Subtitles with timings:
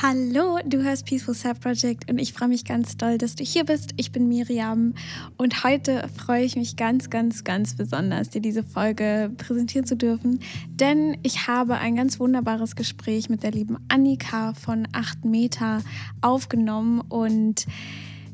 [0.00, 3.64] Hallo, du hörst Peaceful Self Project und ich freue mich ganz doll, dass du hier
[3.64, 3.90] bist.
[3.98, 4.94] Ich bin Miriam
[5.36, 10.40] und heute freue ich mich ganz, ganz, ganz besonders, dir diese Folge präsentieren zu dürfen,
[10.68, 15.82] denn ich habe ein ganz wunderbares Gespräch mit der lieben Annika von 8 Meter
[16.20, 17.66] aufgenommen und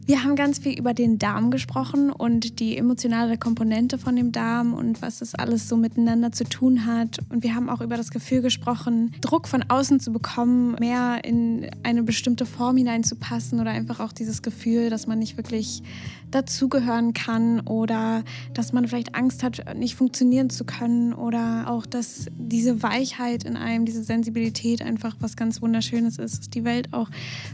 [0.09, 4.73] wir haben ganz viel über den Darm gesprochen und die emotionale Komponente von dem Darm
[4.73, 7.19] und was das alles so miteinander zu tun hat.
[7.29, 11.69] Und wir haben auch über das Gefühl gesprochen, Druck von außen zu bekommen, mehr in
[11.83, 15.83] eine bestimmte Form hineinzupassen oder einfach auch dieses Gefühl, dass man nicht wirklich
[16.31, 18.23] dazugehören kann oder
[18.55, 23.57] dass man vielleicht Angst hat, nicht funktionieren zu können oder auch, dass diese Weichheit in
[23.57, 27.09] einem, diese Sensibilität einfach was ganz Wunderschönes ist, dass die Welt auch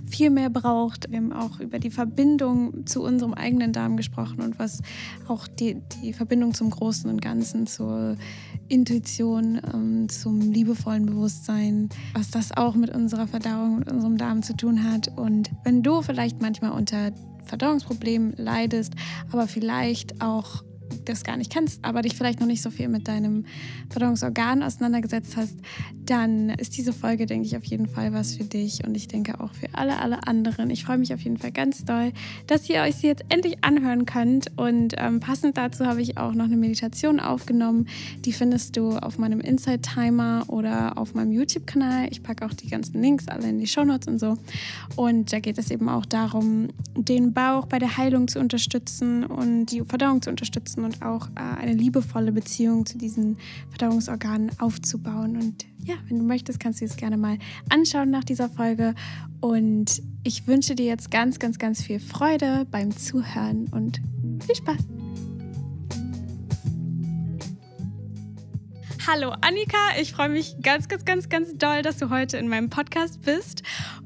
[0.06, 1.10] viel mehr braucht.
[1.10, 4.82] Wir haben auch über die Verbindung zu unserem eigenen Darm gesprochen und was
[5.28, 8.16] auch die, die Verbindung zum Großen und Ganzen, zur
[8.68, 14.56] Intuition, ähm, zum liebevollen Bewusstsein, was das auch mit unserer Verdauung, mit unserem Darm zu
[14.56, 15.08] tun hat.
[15.16, 17.12] Und wenn du vielleicht manchmal unter
[17.44, 18.94] Verdauungsproblemen leidest,
[19.32, 20.62] aber vielleicht auch
[21.04, 23.44] das gar nicht kennst, aber dich vielleicht noch nicht so viel mit deinem
[23.90, 25.56] Verdauungsorgan auseinandergesetzt hast,
[26.04, 29.40] dann ist diese Folge, denke ich, auf jeden Fall was für dich und ich denke
[29.40, 30.70] auch für alle, alle anderen.
[30.70, 32.12] Ich freue mich auf jeden Fall ganz doll,
[32.46, 36.34] dass ihr euch sie jetzt endlich anhören könnt und ähm, passend dazu habe ich auch
[36.34, 37.86] noch eine Meditation aufgenommen.
[38.24, 42.08] Die findest du auf meinem Inside Timer oder auf meinem YouTube-Kanal.
[42.10, 44.36] Ich packe auch die ganzen Links alle in die Show Notes und so.
[44.96, 49.66] Und da geht es eben auch darum, den Bauch bei der Heilung zu unterstützen und
[49.66, 53.36] die Verdauung zu unterstützen und auch äh, eine liebevolle Beziehung zu diesen
[53.68, 55.36] Verdauungsorganen aufzubauen.
[55.36, 58.94] Und ja, wenn du möchtest, kannst du es gerne mal anschauen nach dieser Folge.
[59.40, 64.00] Und ich wünsche dir jetzt ganz, ganz, ganz viel Freude beim Zuhören und
[64.44, 64.93] viel Spaß.
[69.06, 72.70] Hallo Annika, ich freue mich ganz, ganz, ganz, ganz doll, dass du heute in meinem
[72.70, 73.62] Podcast bist.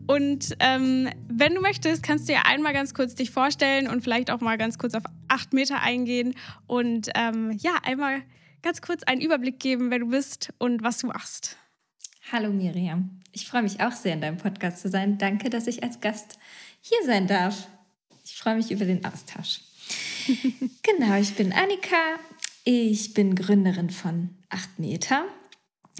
[0.08, 4.28] Und ähm, wenn du möchtest, kannst du ja einmal ganz kurz dich vorstellen und vielleicht
[4.28, 6.34] auch mal ganz kurz auf acht Meter eingehen
[6.66, 8.22] und ähm, ja, einmal
[8.62, 11.56] ganz kurz einen Überblick geben, wer du bist und was du machst.
[12.32, 15.16] Hallo Miriam, ich freue mich auch sehr, in deinem Podcast zu sein.
[15.16, 16.40] Danke, dass ich als Gast
[16.80, 17.68] hier sein darf.
[18.24, 19.60] Ich freue mich über den Austausch.
[20.82, 22.18] genau, ich bin Annika.
[22.70, 25.24] Ich bin Gründerin von 8 Meter.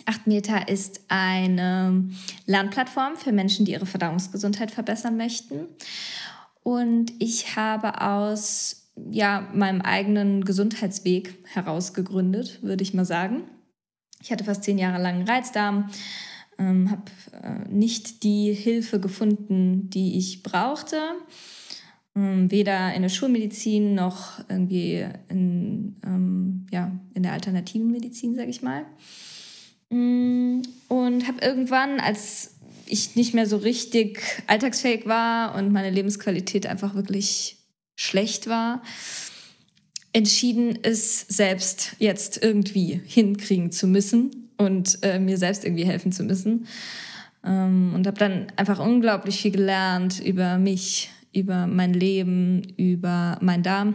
[0.04, 2.10] 8 Meter ist eine
[2.44, 5.60] Lernplattform für Menschen, die ihre Verdauungsgesundheit verbessern möchten.
[6.62, 13.44] Und ich habe aus ja, meinem eigenen Gesundheitsweg heraus gegründet, würde ich mal sagen.
[14.20, 15.88] Ich hatte fast zehn Jahre lang einen Reizdarm,
[16.58, 21.00] ähm, habe äh, nicht die Hilfe gefunden, die ich brauchte.
[22.18, 28.50] Ähm, weder in der Schulmedizin noch irgendwie in, ähm, ja, in der alternativen Medizin, sage
[28.50, 28.84] ich mal.
[29.90, 36.66] Mm, und habe irgendwann, als ich nicht mehr so richtig alltagsfähig war und meine Lebensqualität
[36.66, 37.58] einfach wirklich
[37.94, 38.82] schlecht war,
[40.12, 46.24] entschieden, es selbst jetzt irgendwie hinkriegen zu müssen und äh, mir selbst irgendwie helfen zu
[46.24, 46.66] müssen.
[47.44, 53.62] Ähm, und habe dann einfach unglaublich viel gelernt über mich, über mein Leben, über meinen
[53.62, 53.94] Darm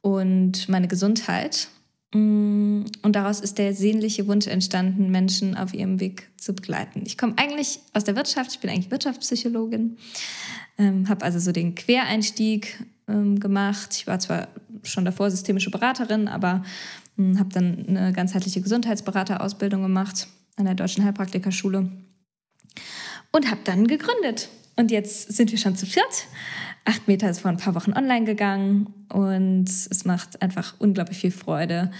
[0.00, 1.68] und meine Gesundheit.
[2.14, 7.02] Mm, und daraus ist der sehnliche Wunsch entstanden, Menschen auf ihrem Weg zu begleiten.
[7.06, 9.96] Ich komme eigentlich aus der Wirtschaft, ich bin eigentlich Wirtschaftspsychologin,
[10.78, 13.94] ähm, habe also so den Quereinstieg ähm, gemacht.
[13.94, 14.48] Ich war zwar
[14.82, 16.62] schon davor systemische Beraterin, aber
[17.18, 21.90] ähm, habe dann eine ganzheitliche Gesundheitsberaterausbildung gemacht an der Deutschen Heilpraktikerschule
[23.32, 24.48] und habe dann gegründet.
[24.76, 26.26] Und jetzt sind wir schon zu viert.
[26.84, 31.30] Acht Meter ist vor ein paar Wochen online gegangen und es macht einfach unglaublich viel
[31.30, 31.90] Freude,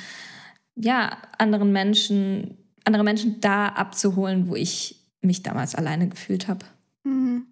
[0.74, 6.64] ja, anderen Menschen, andere Menschen da abzuholen, wo ich mich damals alleine gefühlt habe.
[7.04, 7.46] Mhm.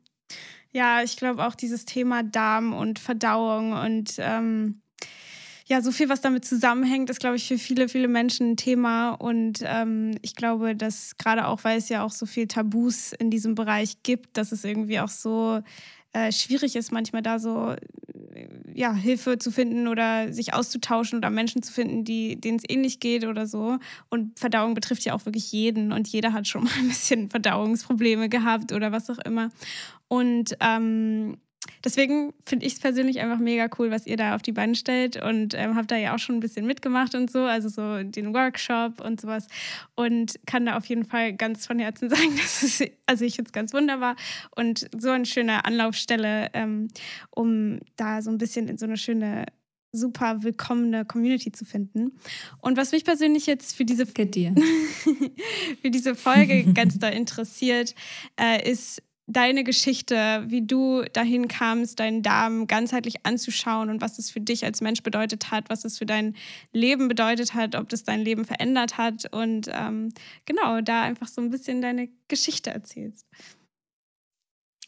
[0.73, 4.81] Ja, ich glaube auch dieses Thema Darm und Verdauung und ähm,
[5.71, 9.11] ja, so viel, was damit zusammenhängt, ist, glaube ich, für viele, viele Menschen ein Thema.
[9.13, 13.31] Und ähm, ich glaube, dass gerade auch, weil es ja auch so viel Tabus in
[13.31, 15.61] diesem Bereich gibt, dass es irgendwie auch so
[16.13, 17.77] äh, schwierig ist, manchmal da so
[18.75, 22.99] ja, Hilfe zu finden oder sich auszutauschen oder Menschen zu finden, die, denen es ähnlich
[22.99, 23.79] geht oder so.
[24.09, 28.29] Und Verdauung betrifft ja auch wirklich jeden und jeder hat schon mal ein bisschen Verdauungsprobleme
[28.29, 29.51] gehabt oder was auch immer.
[30.09, 31.37] Und ähm,
[31.85, 35.23] deswegen finde ich es persönlich einfach mega cool, was ihr da auf die Beine stellt
[35.23, 38.35] und ähm, habe da ja auch schon ein bisschen mitgemacht und so, also so den
[38.35, 39.47] Workshop und sowas
[39.95, 43.53] und kann da auf jeden Fall ganz von Herzen sagen, dass es, also ich jetzt
[43.53, 44.17] ganz wunderbar
[44.57, 46.89] und so eine schöne Anlaufstelle, ähm,
[47.31, 49.47] um da so ein bisschen in so eine schöne
[49.93, 52.13] super willkommene Community zu finden.
[52.61, 54.07] Und was mich persönlich jetzt für diese,
[55.83, 57.97] für diese Folge ganz da interessiert,
[58.41, 64.31] äh, ist deine Geschichte, wie du dahin kamst, deinen Darm ganzheitlich anzuschauen und was es
[64.31, 66.35] für dich als Mensch bedeutet hat, was es für dein
[66.73, 70.13] Leben bedeutet hat, ob das dein Leben verändert hat und ähm,
[70.47, 73.27] genau, da einfach so ein bisschen deine Geschichte erzählst.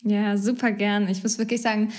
[0.03, 1.09] Ja, super gern.
[1.09, 1.93] Ich muss wirklich sagen,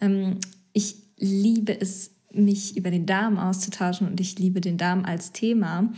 [0.00, 0.38] ähm,
[0.74, 5.90] ich liebe es, mich über den Darm auszutauschen und ich liebe den Darm als Thema.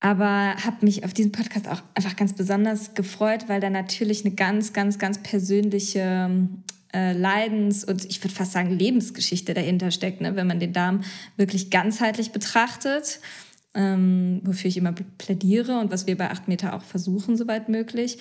[0.00, 4.34] Aber habe mich auf diesen Podcast auch einfach ganz besonders gefreut, weil da natürlich eine
[4.34, 6.30] ganz, ganz, ganz persönliche
[6.92, 10.36] äh, Leidens- und ich würde fast sagen Lebensgeschichte dahinter steckt, ne?
[10.36, 11.02] wenn man den Darm
[11.36, 13.20] wirklich ganzheitlich betrachtet.
[13.74, 18.16] Ähm, wofür ich immer plädiere und was wir bei 8 Meter auch versuchen, soweit möglich,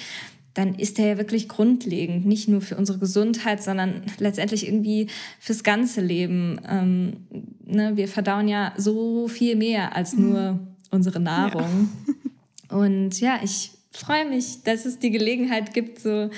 [0.53, 5.07] dann ist der ja wirklich grundlegend, nicht nur für unsere Gesundheit, sondern letztendlich irgendwie
[5.39, 6.59] fürs ganze Leben.
[6.67, 7.27] Ähm,
[7.63, 7.95] ne?
[7.95, 10.23] Wir verdauen ja so viel mehr als mhm.
[10.23, 10.59] nur
[10.95, 11.89] unsere Nahrung.
[12.07, 12.77] Ja.
[12.77, 16.29] Und ja, ich freue mich, dass es die Gelegenheit gibt, so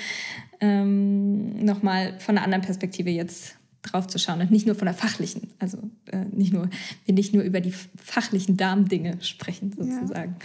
[0.60, 4.94] ähm, nochmal von einer anderen Perspektive jetzt drauf zu schauen und nicht nur von der
[4.94, 6.68] fachlichen, also äh, nicht nur,
[7.04, 10.36] wir nicht nur über die fachlichen Darmdinge sprechen sozusagen.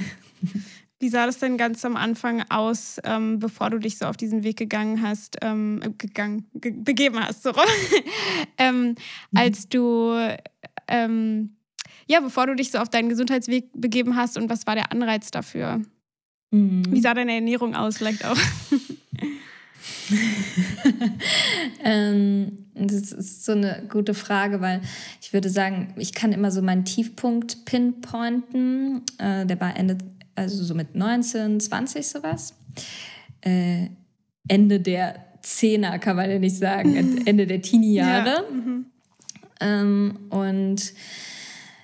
[0.44, 0.50] Ja.
[1.00, 4.44] Wie sah das denn ganz am Anfang aus, ähm, bevor du dich so auf diesen
[4.44, 7.52] Weg gegangen hast, ähm, gegangen, ge begeben hast, so
[8.58, 8.96] ähm, mhm.
[9.34, 10.16] als du
[10.88, 11.58] ähm,
[12.14, 15.32] ja, bevor du dich so auf deinen Gesundheitsweg begeben hast und was war der Anreiz
[15.32, 15.82] dafür?
[16.52, 16.84] Mhm.
[16.90, 18.38] Wie sah deine Ernährung aus, vielleicht auch?
[21.84, 24.82] ähm, das ist so eine gute Frage, weil
[25.22, 29.02] ich würde sagen, ich kann immer so meinen Tiefpunkt pinpointen.
[29.18, 29.98] Äh, der war Ende,
[30.36, 32.54] also so mit 19, 20 sowas.
[33.42, 33.88] Äh,
[34.48, 38.30] Ende der Zehner kann man ja nicht sagen, Ende der Teenie-Jahre.
[38.30, 38.44] Ja.
[38.52, 38.86] Mhm.
[39.60, 40.94] Ähm, und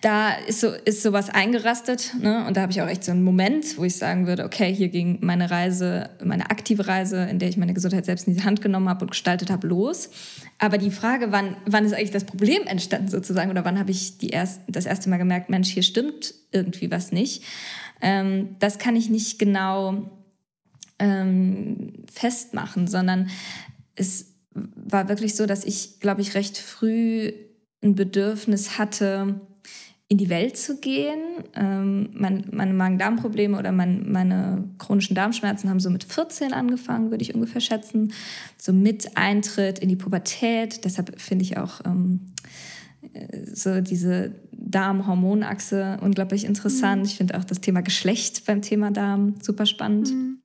[0.02, 2.14] da ist, so, ist sowas eingerastet.
[2.20, 2.46] Ne?
[2.48, 4.88] Und da habe ich auch echt so einen Moment, wo ich sagen würde, okay, hier
[4.88, 8.62] ging meine Reise, meine aktive Reise, in der ich meine Gesundheit selbst in die Hand
[8.62, 10.10] genommen habe und gestaltet habe, los.
[10.58, 14.18] Aber die Frage, wann, wann ist eigentlich das Problem entstanden sozusagen oder wann habe ich
[14.18, 17.44] die erst, das erste Mal gemerkt, Mensch, hier stimmt irgendwie was nicht,
[18.02, 20.10] ähm, das kann ich nicht genau
[21.00, 23.30] ähm, festmachen, sondern
[23.96, 27.34] es war wirklich so, dass ich, glaube ich, recht früh
[27.82, 29.42] ein Bedürfnis hatte,
[30.12, 31.20] in die Welt zu gehen.
[31.56, 37.22] Ähm, mein, meine Magen-Darm-Probleme oder mein, meine chronischen Darmschmerzen haben so mit 14 angefangen, würde
[37.22, 38.12] ich ungefähr schätzen.
[38.58, 40.84] So mit Eintritt in die Pubertät.
[40.84, 42.22] Deshalb finde ich auch ähm,
[43.54, 47.04] so diese Darm-Hormonachse unglaublich interessant.
[47.04, 47.08] Mhm.
[47.08, 50.12] Ich finde auch das Thema Geschlecht beim Thema Darm super spannend.
[50.12, 50.40] Mhm.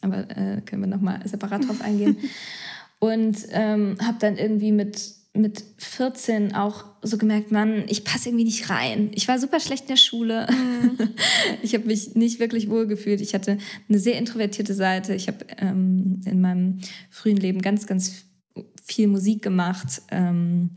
[0.00, 2.16] Aber äh, können wir nochmal separat drauf eingehen.
[2.98, 8.44] Und ähm, habe dann irgendwie mit mit 14 auch so gemerkt, Mann, ich passe irgendwie
[8.44, 9.10] nicht rein.
[9.14, 10.46] Ich war super schlecht in der Schule.
[10.50, 10.98] Mhm.
[11.62, 13.20] Ich habe mich nicht wirklich wohl gefühlt.
[13.20, 15.14] Ich hatte eine sehr introvertierte Seite.
[15.14, 16.80] Ich habe ähm, in meinem
[17.10, 18.24] frühen Leben ganz, ganz
[18.84, 20.02] viel Musik gemacht.
[20.10, 20.70] Ähm,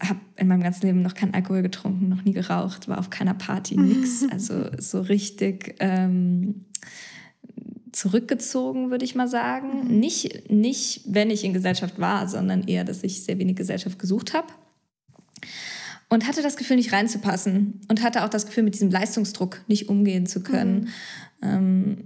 [0.00, 3.34] habe in meinem ganzen Leben noch keinen Alkohol getrunken, noch nie geraucht, war auf keiner
[3.34, 4.24] Party, nix.
[4.30, 6.66] Also so richtig ähm,
[7.94, 9.84] zurückgezogen, würde ich mal sagen.
[9.84, 10.00] Mhm.
[10.00, 14.34] Nicht, nicht, wenn ich in Gesellschaft war, sondern eher, dass ich sehr wenig Gesellschaft gesucht
[14.34, 14.48] habe.
[16.08, 17.80] Und hatte das Gefühl, nicht reinzupassen.
[17.88, 20.90] Und hatte auch das Gefühl, mit diesem Leistungsdruck nicht umgehen zu können.
[21.40, 21.48] Mhm.
[21.48, 22.04] Ähm,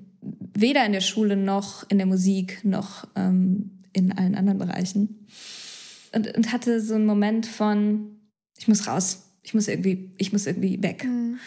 [0.54, 5.26] weder in der Schule noch in der Musik noch ähm, in allen anderen Bereichen.
[6.12, 8.18] Und, und hatte so einen Moment von,
[8.58, 9.24] ich muss raus.
[9.42, 11.04] Ich muss irgendwie, ich muss irgendwie weg.
[11.04, 11.38] Mhm.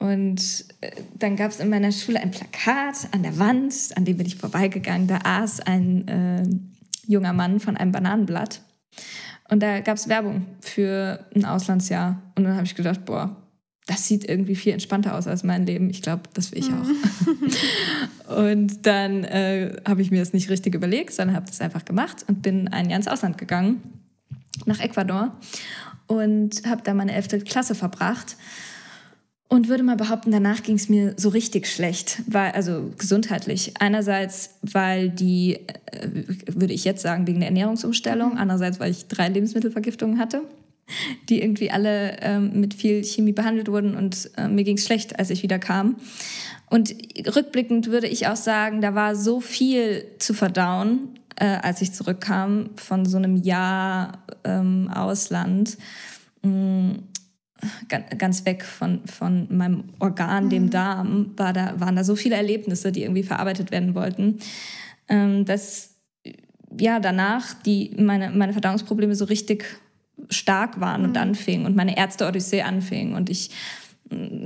[0.00, 4.16] Und äh, dann gab es in meiner Schule ein Plakat an der Wand, an dem
[4.16, 5.06] bin ich vorbeigegangen.
[5.06, 6.42] Da aß ein äh,
[7.06, 8.62] junger Mann von einem Bananenblatt.
[9.50, 12.22] Und da gab es Werbung für ein Auslandsjahr.
[12.34, 13.36] Und dann habe ich gedacht, boah,
[13.86, 15.90] das sieht irgendwie viel entspannter aus als mein Leben.
[15.90, 18.36] Ich glaube, das will ich auch.
[18.38, 22.24] und dann äh, habe ich mir das nicht richtig überlegt, sondern habe das einfach gemacht
[22.26, 23.82] und bin ein Jahr ins Ausland gegangen,
[24.64, 25.36] nach Ecuador.
[26.06, 28.36] Und habe da meine elfte Klasse verbracht.
[29.52, 33.72] Und würde mal behaupten, danach ging es mir so richtig schlecht, weil, also gesundheitlich.
[33.80, 35.54] Einerseits, weil die,
[35.86, 36.08] äh,
[36.46, 38.38] würde ich jetzt sagen, wegen der Ernährungsumstellung.
[38.38, 40.42] Andererseits, weil ich drei Lebensmittelvergiftungen hatte,
[41.28, 45.18] die irgendwie alle ähm, mit viel Chemie behandelt wurden und äh, mir ging es schlecht,
[45.18, 45.96] als ich wieder kam.
[46.68, 46.94] Und
[47.26, 52.70] rückblickend würde ich auch sagen, da war so viel zu verdauen, äh, als ich zurückkam
[52.76, 55.76] von so einem Jahr ähm, Ausland.
[56.42, 56.90] Mm,
[57.88, 60.50] ganz weg von, von meinem Organ, mhm.
[60.50, 64.38] dem Darm, war da, waren da so viele Erlebnisse, die irgendwie verarbeitet werden wollten,
[65.08, 65.96] ähm, dass
[66.78, 69.64] ja danach die, meine, meine Verdauungsprobleme so richtig
[70.28, 71.08] stark waren mhm.
[71.08, 73.50] und anfingen und meine Ärzte-Odyssee anfing und ich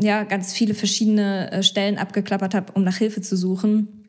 [0.01, 4.04] ja ganz viele verschiedene äh, Stellen abgeklappert habe, um nach Hilfe zu suchen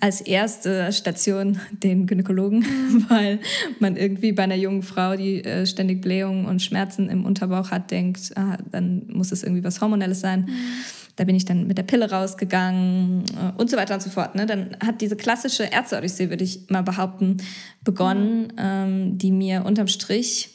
[0.00, 3.06] als erste Station den Gynäkologen, mhm.
[3.08, 3.40] weil
[3.80, 7.90] man irgendwie bei einer jungen Frau, die äh, ständig Blähungen und Schmerzen im Unterbauch hat,
[7.90, 10.42] denkt, ah, dann muss es irgendwie was Hormonelles sein.
[10.42, 10.56] Mhm.
[11.16, 14.34] Da bin ich dann mit der Pille rausgegangen äh, und so weiter und so fort.
[14.34, 14.46] Ne?
[14.46, 17.38] Dann hat diese klassische Ärzte-Odyssee, würde ich mal behaupten,
[17.82, 18.52] begonnen, mhm.
[18.58, 20.50] ähm, die mir unterm Strich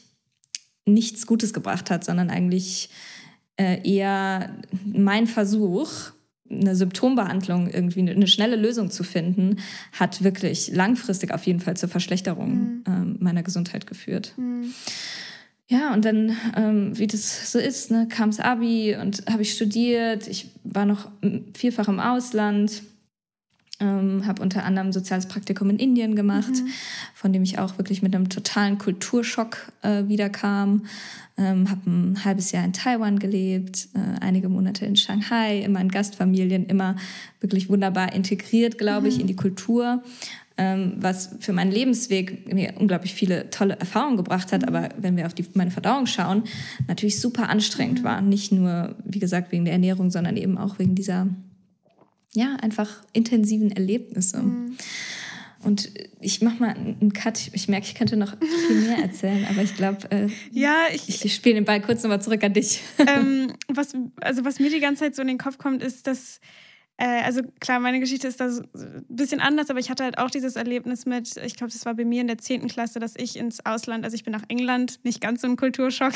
[0.85, 2.89] nichts Gutes gebracht hat, sondern eigentlich
[3.57, 5.89] äh, eher mein Versuch,
[6.51, 9.57] eine Symptombehandlung irgendwie eine schnelle Lösung zu finden,
[9.93, 12.83] hat wirklich langfristig auf jeden Fall zur Verschlechterung mhm.
[12.87, 14.33] ähm, meiner Gesundheit geführt.
[14.37, 14.73] Mhm.
[15.67, 19.53] Ja, und dann, ähm, wie das so ist, ne, kam das Abi und habe ich
[19.53, 20.27] studiert.
[20.27, 21.09] Ich war noch
[21.53, 22.83] vielfach im Ausland,
[23.81, 26.67] ähm, habe unter anderem ein soziales Praktikum in Indien gemacht, mhm.
[27.13, 30.83] von dem ich auch wirklich mit einem totalen Kulturschock äh, wiederkam.
[31.37, 35.89] Ähm, habe ein halbes Jahr in Taiwan gelebt, äh, einige Monate in Shanghai, immer in
[35.89, 36.95] Gastfamilien, immer
[37.39, 39.21] wirklich wunderbar integriert, glaube ich, mhm.
[39.21, 40.03] in die Kultur.
[40.57, 44.67] Ähm, was für meinen Lebensweg mir unglaublich viele tolle Erfahrungen gebracht hat, mhm.
[44.67, 46.43] aber wenn wir auf die, meine Verdauung schauen,
[46.87, 48.03] natürlich super anstrengend mhm.
[48.03, 48.21] war.
[48.21, 51.27] Nicht nur, wie gesagt, wegen der Ernährung, sondern eben auch wegen dieser,
[52.33, 54.41] ja, einfach intensiven Erlebnisse.
[54.41, 54.77] Mhm.
[55.63, 57.51] Und ich mache mal einen Cut.
[57.53, 58.35] Ich merke, ich könnte noch
[58.67, 62.21] viel mehr erzählen, aber ich glaube, äh, ja, ich, ich spiele den Ball kurz nochmal
[62.21, 62.81] zurück an dich.
[62.97, 66.39] Ähm, was, also was mir die ganze Zeit so in den Kopf kommt, ist, dass
[67.01, 70.29] äh, also klar, meine Geschichte ist da ein bisschen anders, aber ich hatte halt auch
[70.29, 72.67] dieses Erlebnis mit, ich glaube, das war bei mir in der 10.
[72.67, 76.13] Klasse, dass ich ins Ausland, also ich bin nach England, nicht ganz so ein Kulturschock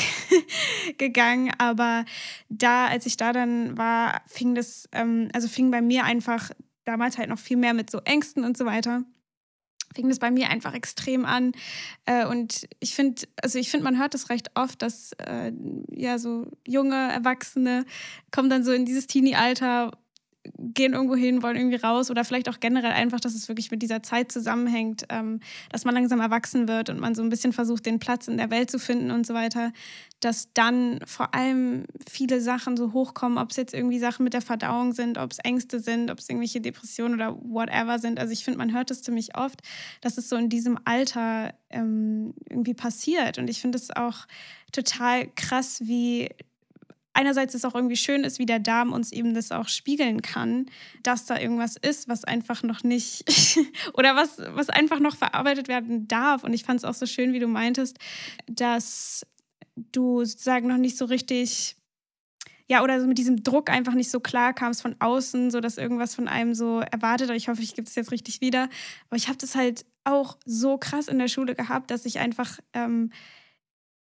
[1.00, 2.06] gegangen, aber
[2.50, 6.52] da, als ich da dann war, fing das, ähm, also fing bei mir einfach
[6.84, 9.04] damals halt noch viel mehr mit so Ängsten und so weiter
[9.96, 11.54] fing das bei mir einfach extrem an.
[12.06, 15.54] Äh, und ich finde, also ich finde, man hört das recht oft, dass äh,
[15.90, 17.86] ja so junge Erwachsene
[18.30, 19.92] kommen dann so in dieses Teenie-Alter
[20.58, 23.82] gehen irgendwo hin, wollen irgendwie raus oder vielleicht auch generell einfach, dass es wirklich mit
[23.82, 27.86] dieser Zeit zusammenhängt, ähm, dass man langsam erwachsen wird und man so ein bisschen versucht,
[27.86, 29.72] den Platz in der Welt zu finden und so weiter,
[30.20, 34.42] dass dann vor allem viele Sachen so hochkommen, ob es jetzt irgendwie Sachen mit der
[34.42, 38.20] Verdauung sind, ob es Ängste sind, ob es irgendwelche Depressionen oder whatever sind.
[38.20, 39.62] Also ich finde, man hört es ziemlich oft,
[40.02, 44.26] dass es so in diesem Alter ähm, irgendwie passiert und ich finde es auch
[44.72, 46.30] total krass, wie
[47.16, 50.68] einerseits ist auch irgendwie schön ist, wie der Darm uns eben das auch spiegeln kann,
[51.04, 53.26] dass da irgendwas ist, was einfach noch nicht
[53.94, 56.44] oder was, was einfach noch verarbeitet werden darf.
[56.44, 57.98] Und ich fand es auch so schön, wie du meintest,
[58.48, 59.26] dass
[59.76, 61.78] du sozusagen noch nicht so richtig
[62.68, 65.78] ja, oder so mit diesem Druck einfach nicht so klar kamst von außen, so dass
[65.78, 67.30] irgendwas von einem so erwartet.
[67.32, 68.70] Ich hoffe, ich gebe es jetzt richtig wieder.
[69.08, 72.60] Aber ich habe das halt auch so krass in der Schule gehabt, dass ich einfach
[72.74, 73.12] ähm,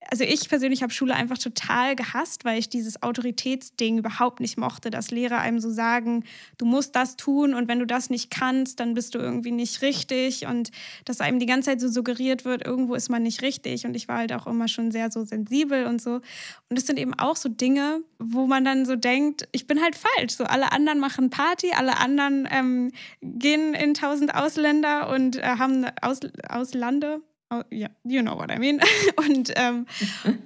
[0.09, 4.89] also ich persönlich habe Schule einfach total gehasst, weil ich dieses Autoritätsding überhaupt nicht mochte,
[4.89, 6.23] dass Lehrer einem so sagen,
[6.57, 9.81] du musst das tun und wenn du das nicht kannst, dann bist du irgendwie nicht
[9.81, 10.71] richtig und
[11.05, 14.07] dass einem die ganze Zeit so suggeriert wird, irgendwo ist man nicht richtig und ich
[14.07, 16.21] war halt auch immer schon sehr so sensibel und so.
[16.69, 19.95] Und es sind eben auch so Dinge, wo man dann so denkt, ich bin halt
[19.95, 25.43] falsch, so alle anderen machen Party, alle anderen ähm, gehen in tausend Ausländer und äh,
[25.43, 26.19] haben Aus
[26.49, 27.21] Auslande,
[27.55, 28.81] Oh, ja, you know what I mean.
[29.15, 29.85] Und, ähm,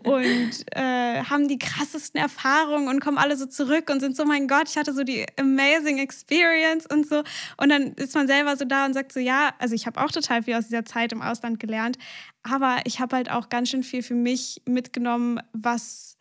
[0.04, 4.48] und äh, haben die krassesten Erfahrungen und kommen alle so zurück und sind so, mein
[4.48, 7.24] Gott, ich hatte so die amazing experience und so.
[7.58, 10.12] Und dann ist man selber so da und sagt so, ja, also ich habe auch
[10.12, 11.98] total viel aus dieser Zeit im Ausland gelernt,
[12.44, 16.19] aber ich habe halt auch ganz schön viel für mich mitgenommen, was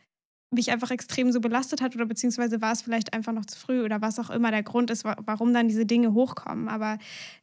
[0.51, 3.85] mich einfach extrem so belastet hat oder beziehungsweise war es vielleicht einfach noch zu früh
[3.85, 6.69] oder was auch immer der Grund ist, warum dann diese Dinge hochkommen.
[6.69, 6.99] Aber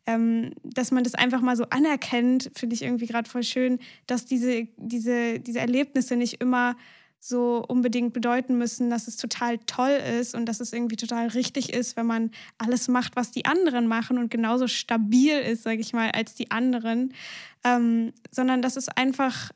[0.08, 4.26] ähm, dass man das einfach mal so anerkennt, finde ich irgendwie gerade voll schön, dass
[4.26, 6.76] diese, diese, diese Erlebnisse nicht immer
[7.20, 11.74] so unbedingt bedeuten müssen, dass es total toll ist und dass es irgendwie total richtig
[11.74, 15.92] ist, wenn man alles macht, was die anderen machen und genauso stabil ist, sage ich
[15.92, 17.14] mal, als die anderen,
[17.64, 19.52] ähm, sondern dass es einfach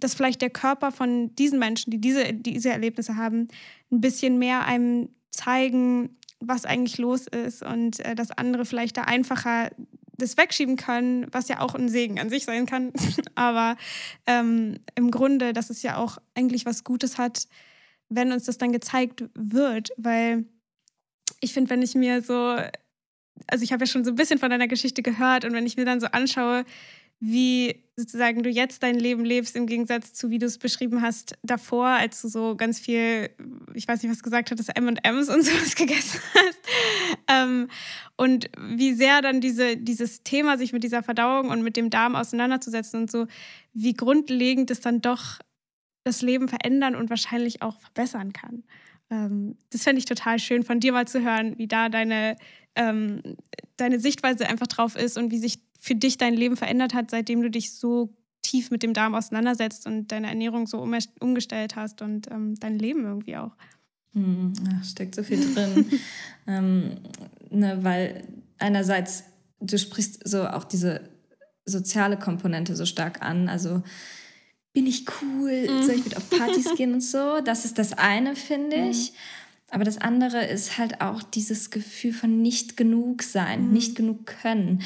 [0.00, 3.48] dass vielleicht der Körper von diesen Menschen, die diese, diese Erlebnisse haben,
[3.90, 9.02] ein bisschen mehr einem zeigen, was eigentlich los ist und äh, dass andere vielleicht da
[9.02, 9.70] einfacher
[10.16, 12.92] das wegschieben können, was ja auch ein Segen an sich sein kann.
[13.34, 13.76] Aber
[14.26, 17.46] ähm, im Grunde, dass es ja auch eigentlich was Gutes hat,
[18.08, 20.44] wenn uns das dann gezeigt wird, weil
[21.40, 22.58] ich finde, wenn ich mir so,
[23.46, 25.76] also ich habe ja schon so ein bisschen von deiner Geschichte gehört und wenn ich
[25.76, 26.64] mir dann so anschaue,
[27.20, 31.34] wie sozusagen du jetzt dein Leben lebst, im Gegensatz zu wie du es beschrieben hast
[31.42, 33.28] davor, als du so ganz viel,
[33.74, 36.60] ich weiß nicht, was gesagt hattest, M&M's und sowas gegessen hast.
[37.28, 37.68] Ähm,
[38.16, 42.16] und wie sehr dann diese, dieses Thema, sich mit dieser Verdauung und mit dem Darm
[42.16, 43.26] auseinanderzusetzen und so,
[43.74, 45.38] wie grundlegend es dann doch
[46.04, 48.64] das Leben verändern und wahrscheinlich auch verbessern kann.
[49.10, 52.36] Ähm, das fände ich total schön, von dir mal zu hören, wie da deine,
[52.74, 53.22] ähm,
[53.76, 57.42] deine Sichtweise einfach drauf ist und wie sich für dich dein Leben verändert hat, seitdem
[57.42, 62.30] du dich so tief mit dem Darm auseinandersetzt und deine Ernährung so umgestellt hast und
[62.30, 63.52] ähm, dein Leben irgendwie auch.
[64.12, 65.86] Hm, ach, steckt so viel drin.
[66.46, 66.96] ähm,
[67.50, 68.24] ne, weil
[68.58, 69.24] einerseits,
[69.60, 71.08] du sprichst so auch diese
[71.64, 73.48] soziale Komponente so stark an.
[73.48, 73.82] Also
[74.72, 75.82] bin ich cool, mhm.
[75.82, 77.40] soll ich mit auf Partys gehen und so.
[77.40, 78.90] Das ist das eine, finde mhm.
[79.70, 83.72] Aber das andere ist halt auch dieses Gefühl von nicht genug sein, mhm.
[83.72, 84.82] nicht genug können.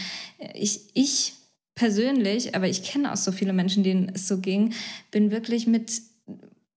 [0.54, 1.34] Ich, ich
[1.74, 4.74] persönlich, aber ich kenne auch so viele Menschen, denen es so ging,
[5.10, 6.02] bin wirklich mit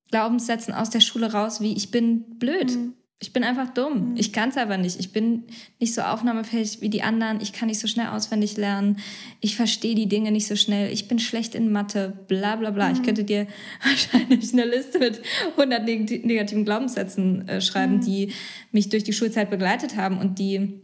[0.09, 2.71] Glaubenssätzen aus der Schule raus, wie ich bin blöd.
[2.71, 2.93] Mhm.
[3.19, 4.11] Ich bin einfach dumm.
[4.11, 4.17] Mhm.
[4.17, 4.99] Ich kann es aber nicht.
[4.99, 5.45] Ich bin
[5.79, 7.41] nicht so aufnahmefähig wie die anderen.
[7.41, 8.97] Ich kann nicht so schnell auswendig lernen.
[9.41, 10.91] Ich verstehe die Dinge nicht so schnell.
[10.93, 12.13] Ich bin schlecht in Mathe.
[12.27, 12.89] Bla bla bla.
[12.89, 12.95] Mhm.
[12.95, 13.47] Ich könnte dir
[13.83, 15.21] wahrscheinlich eine Liste mit
[15.57, 15.85] 100
[16.25, 18.01] negativen Glaubenssätzen äh, schreiben, mhm.
[18.01, 18.33] die
[18.71, 20.79] mich durch die Schulzeit begleitet haben und die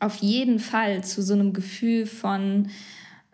[0.00, 2.68] auf jeden Fall zu so einem Gefühl von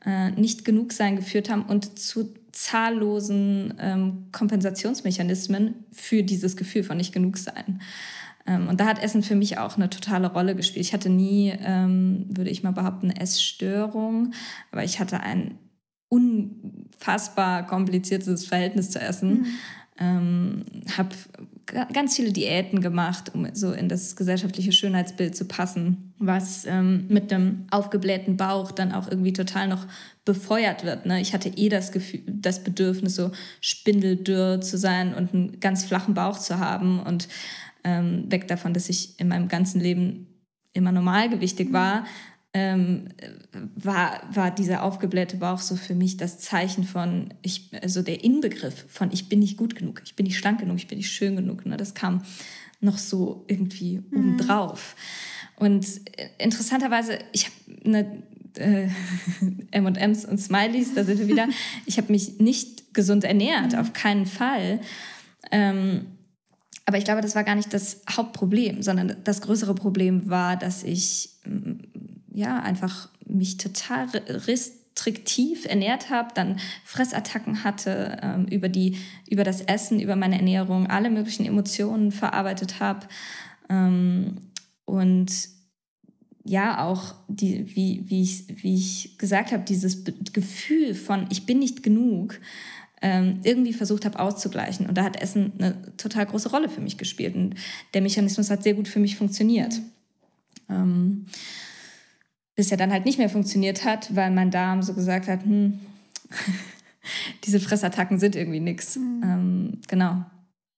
[0.05, 6.97] äh, nicht genug sein geführt haben und zu zahllosen ähm, Kompensationsmechanismen für dieses Gefühl von
[6.97, 7.81] nicht genug sein.
[8.47, 10.85] Ähm, und da hat Essen für mich auch eine totale Rolle gespielt.
[10.85, 14.33] Ich hatte nie, ähm, würde ich mal behaupten, eine Essstörung,
[14.71, 15.59] aber ich hatte ein
[16.09, 19.31] unfassbar kompliziertes Verhältnis zu Essen.
[19.31, 19.47] Mhm.
[19.97, 20.65] Ähm,
[20.97, 21.15] habe
[21.93, 27.33] ganz viele Diäten gemacht, um so in das gesellschaftliche Schönheitsbild zu passen, was ähm, mit
[27.33, 29.87] einem aufgeblähten Bauch dann auch irgendwie total noch
[30.25, 31.07] befeuert wird.
[31.07, 31.21] Ne?
[31.21, 36.15] Ich hatte eh das Gefühl, das Bedürfnis, so spindeldürr zu sein und einen ganz flachen
[36.15, 37.29] Bauch zu haben und
[37.85, 40.27] ähm, weg davon, dass ich in meinem ganzen Leben
[40.73, 42.05] immer normalgewichtig war,
[42.55, 43.09] ähm,
[43.75, 48.87] war, war dieser aufgeblähte Bauch so für mich das Zeichen von, ich, also der Inbegriff
[48.89, 51.35] von, ich bin nicht gut genug, ich bin nicht schlank genug, ich bin nicht schön
[51.35, 51.67] genug.
[51.67, 51.77] Ne?
[51.77, 52.23] Das kam
[52.81, 54.19] noch so irgendwie mhm.
[54.19, 54.95] obendrauf.
[55.57, 55.85] Und
[56.17, 58.23] äh, interessanterweise, ich habe eine
[58.57, 58.89] äh,
[59.73, 61.49] M&M's und Smileys, da sind wir wieder.
[61.87, 63.79] Ich habe mich nicht gesund ernährt, mhm.
[63.79, 64.81] auf keinen Fall.
[65.51, 66.07] Ähm,
[66.87, 70.83] aber ich glaube, das war gar nicht das Hauptproblem, sondern das größere Problem war, dass
[70.83, 71.31] ich
[72.35, 78.99] ja, einfach mich total restriktiv ernährt habe, dann Fressattacken hatte, ähm, über, die,
[79.31, 83.07] über das Essen, über meine Ernährung, alle möglichen Emotionen verarbeitet habe.
[83.71, 84.37] Ähm,
[84.85, 85.33] und
[86.45, 91.61] ja, auch die, wie, wie, ich, wie ich gesagt habe, dieses Gefühl von, ich bin
[91.61, 92.39] nicht genug,
[93.03, 94.87] irgendwie versucht habe auszugleichen.
[94.87, 97.35] Und da hat Essen eine total große Rolle für mich gespielt.
[97.35, 97.55] Und
[97.93, 99.79] der Mechanismus hat sehr gut für mich funktioniert.
[100.71, 101.27] Ähm,
[102.55, 105.81] bis er dann halt nicht mehr funktioniert hat, weil mein Darm so gesagt hat, hm,
[107.45, 108.97] diese Fressattacken sind irgendwie nichts.
[108.97, 109.23] Mhm.
[109.25, 110.25] Ähm, genau.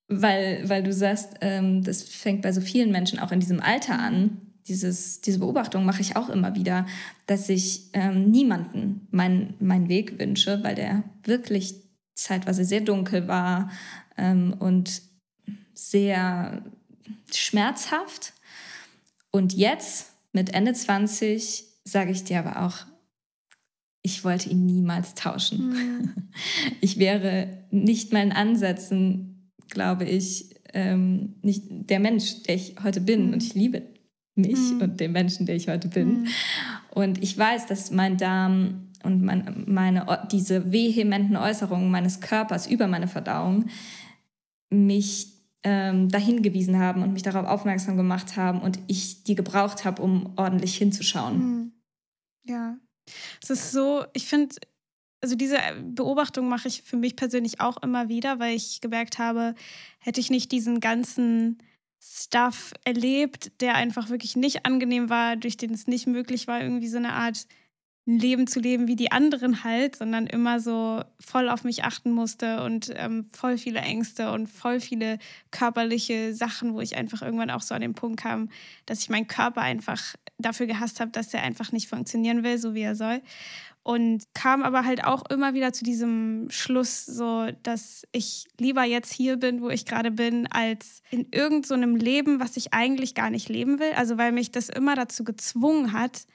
[0.08, 3.98] Weil, weil du sagst, ähm, das fängt bei so vielen Menschen auch in diesem Alter
[3.98, 4.40] an.
[4.68, 6.86] Dieses, diese Beobachtung mache ich auch immer wieder,
[7.26, 11.85] dass ich ähm, niemanden meinen mein Weg wünsche, weil der wirklich
[12.16, 13.70] zeitweise sehr dunkel war
[14.16, 15.02] ähm, und
[15.74, 16.64] sehr
[17.32, 18.32] schmerzhaft.
[19.30, 22.86] Und jetzt mit Ende 20 sage ich dir aber auch,
[24.02, 25.68] ich wollte ihn niemals tauschen.
[25.68, 26.12] Mhm.
[26.82, 33.28] Ich wäre nicht meinen Ansätzen, glaube ich, ähm, nicht der Mensch, der ich heute bin.
[33.28, 33.32] Mhm.
[33.32, 33.82] Und ich liebe
[34.34, 34.82] mich mhm.
[34.82, 36.08] und den Menschen, der ich heute bin.
[36.08, 36.26] Mhm.
[36.90, 42.86] Und ich weiß, dass mein Darm und mein, meine, diese vehementen Äußerungen meines Körpers über
[42.86, 43.66] meine Verdauung
[44.70, 49.84] mich ähm, dahin gewiesen haben und mich darauf aufmerksam gemacht haben und ich die gebraucht
[49.84, 51.38] habe, um ordentlich hinzuschauen.
[51.38, 51.72] Mhm.
[52.44, 52.76] Ja,
[53.42, 54.54] es ist so, ich finde,
[55.20, 59.54] also diese Beobachtung mache ich für mich persönlich auch immer wieder, weil ich gemerkt habe,
[59.98, 61.58] hätte ich nicht diesen ganzen
[62.00, 66.88] Stuff erlebt, der einfach wirklich nicht angenehm war, durch den es nicht möglich war, irgendwie
[66.88, 67.46] so eine Art
[68.06, 72.12] ein Leben zu leben wie die anderen halt, sondern immer so voll auf mich achten
[72.12, 75.18] musste und ähm, voll viele Ängste und voll viele
[75.50, 78.48] körperliche Sachen, wo ich einfach irgendwann auch so an den Punkt kam,
[78.86, 82.74] dass ich meinen Körper einfach dafür gehasst habe, dass er einfach nicht funktionieren will, so
[82.74, 83.22] wie er soll.
[83.82, 89.12] Und kam aber halt auch immer wieder zu diesem Schluss, so dass ich lieber jetzt
[89.12, 93.30] hier bin, wo ich gerade bin, als in irgendeinem so Leben, was ich eigentlich gar
[93.30, 93.92] nicht leben will.
[93.96, 96.26] Also weil mich das immer dazu gezwungen hat,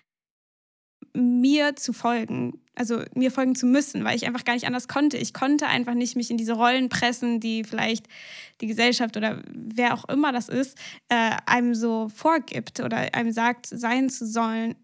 [1.14, 5.18] mir zu folgen, also mir folgen zu müssen, weil ich einfach gar nicht anders konnte.
[5.18, 8.08] Ich konnte einfach nicht mich in diese Rollen pressen, die vielleicht
[8.62, 10.78] die Gesellschaft oder wer auch immer das ist,
[11.10, 14.76] äh, einem so vorgibt oder einem sagt, sein zu sollen.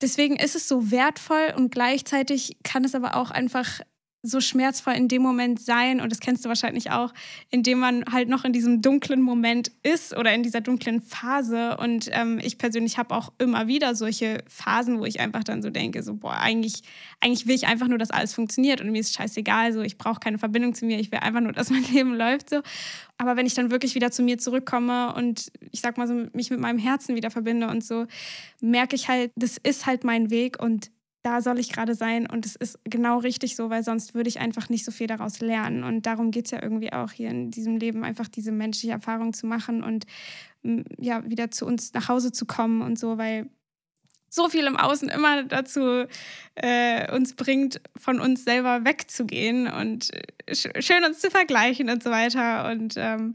[0.00, 3.80] Deswegen ist es so wertvoll und gleichzeitig kann es aber auch einfach
[4.24, 7.12] so schmerzvoll in dem Moment sein, und das kennst du wahrscheinlich auch,
[7.50, 11.76] indem man halt noch in diesem dunklen Moment ist oder in dieser dunklen Phase.
[11.76, 15.68] Und ähm, ich persönlich habe auch immer wieder solche Phasen, wo ich einfach dann so
[15.68, 16.82] denke, so, boah, eigentlich,
[17.20, 20.20] eigentlich will ich einfach nur, dass alles funktioniert und mir ist scheißegal, so, ich brauche
[20.20, 22.62] keine Verbindung zu mir, ich will einfach nur, dass mein Leben läuft, so.
[23.18, 26.50] Aber wenn ich dann wirklich wieder zu mir zurückkomme und ich sag mal so, mich
[26.50, 28.06] mit meinem Herzen wieder verbinde und so,
[28.60, 30.90] merke ich halt, das ist halt mein Weg und
[31.24, 34.40] da soll ich gerade sein und es ist genau richtig so, weil sonst würde ich
[34.40, 35.82] einfach nicht so viel daraus lernen.
[35.82, 39.32] Und darum geht es ja irgendwie auch hier in diesem Leben, einfach diese menschliche Erfahrung
[39.32, 40.04] zu machen und
[40.98, 43.48] ja, wieder zu uns nach Hause zu kommen und so, weil
[44.28, 46.04] so viel im Außen immer dazu
[46.56, 52.10] äh, uns bringt, von uns selber wegzugehen und äh, schön uns zu vergleichen und so
[52.10, 52.70] weiter.
[52.70, 53.34] Und ähm,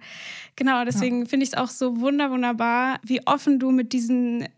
[0.55, 1.25] genau, deswegen ja.
[1.25, 4.49] finde ich es auch so wunder, wunderbar, wie offen du mit diesen, äh,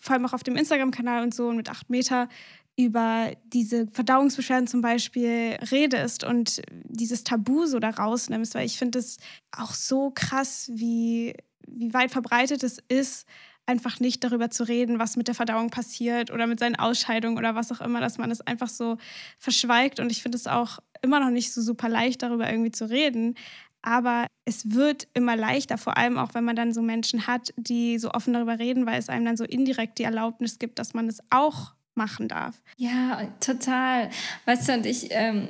[0.00, 2.28] vor allem auch auf dem Instagram-Kanal und so und mit 8 Meter,
[2.76, 8.98] über diese Verdauungsbeschwerden zum Beispiel redest und dieses Tabu so da rausnimmst, weil ich finde
[8.98, 9.16] es
[9.56, 11.34] auch so krass, wie,
[11.66, 13.26] wie weit verbreitet es ist,
[13.64, 17.54] einfach nicht darüber zu reden, was mit der Verdauung passiert oder mit seinen Ausscheidungen oder
[17.54, 18.96] was auch immer, dass man es einfach so
[19.38, 19.98] verschweigt.
[19.98, 23.34] Und ich finde es auch immer noch nicht so super leicht, darüber irgendwie zu reden.
[23.82, 27.98] Aber es wird immer leichter, vor allem auch, wenn man dann so Menschen hat, die
[27.98, 31.08] so offen darüber reden, weil es einem dann so indirekt die Erlaubnis gibt, dass man
[31.08, 32.54] es auch machen darf.
[32.76, 34.10] Ja, total.
[34.44, 35.48] Weißt du, und ich, ähm,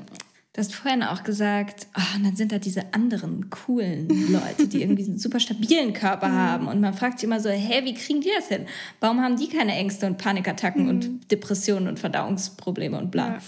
[0.52, 4.82] du hast vorhin auch gesagt, oh, und dann sind da diese anderen coolen Leute, die
[4.82, 6.36] irgendwie einen super stabilen Körper mhm.
[6.36, 6.68] haben.
[6.68, 8.66] Und man fragt sich immer so, hä, wie kriegen die das hin?
[9.00, 10.88] Warum haben die keine Ängste und Panikattacken mhm.
[10.88, 13.34] und Depressionen und Verdauungsprobleme und bla?
[13.34, 13.38] Ja.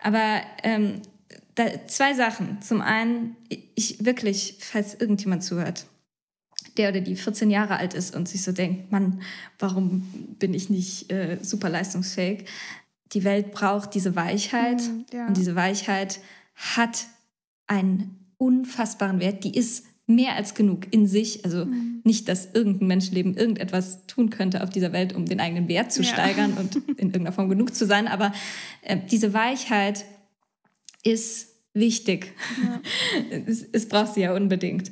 [0.00, 1.02] Aber ähm,
[1.54, 2.60] da, zwei Sachen.
[2.62, 3.36] Zum einen,
[3.74, 5.86] ich wirklich, falls irgendjemand zuhört,
[6.76, 9.20] der oder die 14 Jahre alt ist und sich so denkt, Mann,
[9.58, 10.02] warum
[10.38, 12.44] bin ich nicht äh, super leistungsfähig?
[13.12, 15.26] Die Welt braucht diese Weichheit mhm, ja.
[15.26, 16.20] und diese Weichheit
[16.54, 17.06] hat
[17.66, 19.44] einen unfassbaren Wert.
[19.44, 21.44] Die ist mehr als genug in sich.
[21.44, 22.00] Also mhm.
[22.04, 26.02] nicht, dass irgendein Menschenleben irgendetwas tun könnte auf dieser Welt, um den eigenen Wert zu
[26.02, 26.08] ja.
[26.08, 28.08] steigern und in irgendeiner Form genug zu sein.
[28.08, 28.32] Aber
[28.82, 30.04] äh, diese Weichheit
[31.02, 32.34] ist wichtig.
[32.62, 32.80] Ja.
[33.46, 34.90] es, es braucht sie ja unbedingt.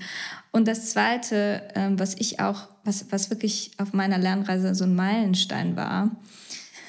[0.52, 4.94] Und das Zweite, ähm, was ich auch, was, was wirklich auf meiner Lernreise so ein
[4.94, 6.16] Meilenstein war,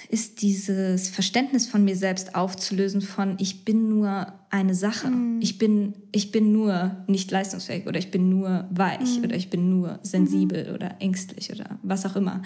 [0.10, 5.10] ist dieses Verständnis von mir selbst aufzulösen von ich bin nur eine Sache.
[5.10, 5.40] Mm.
[5.42, 9.24] Ich, bin, ich bin nur nicht leistungsfähig oder ich bin nur weich mm.
[9.24, 10.76] oder ich bin nur sensibel mm.
[10.76, 12.42] oder ängstlich oder was auch immer.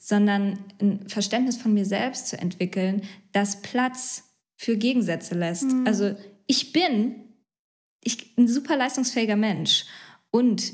[0.00, 4.24] Sondern ein Verständnis von mir selbst zu entwickeln, das Platz
[4.56, 5.70] für Gegensätze lässt.
[5.70, 5.86] Mm.
[5.86, 6.16] Also
[6.46, 7.26] ich bin
[8.06, 9.84] ich, ein super leistungsfähiger Mensch
[10.30, 10.72] und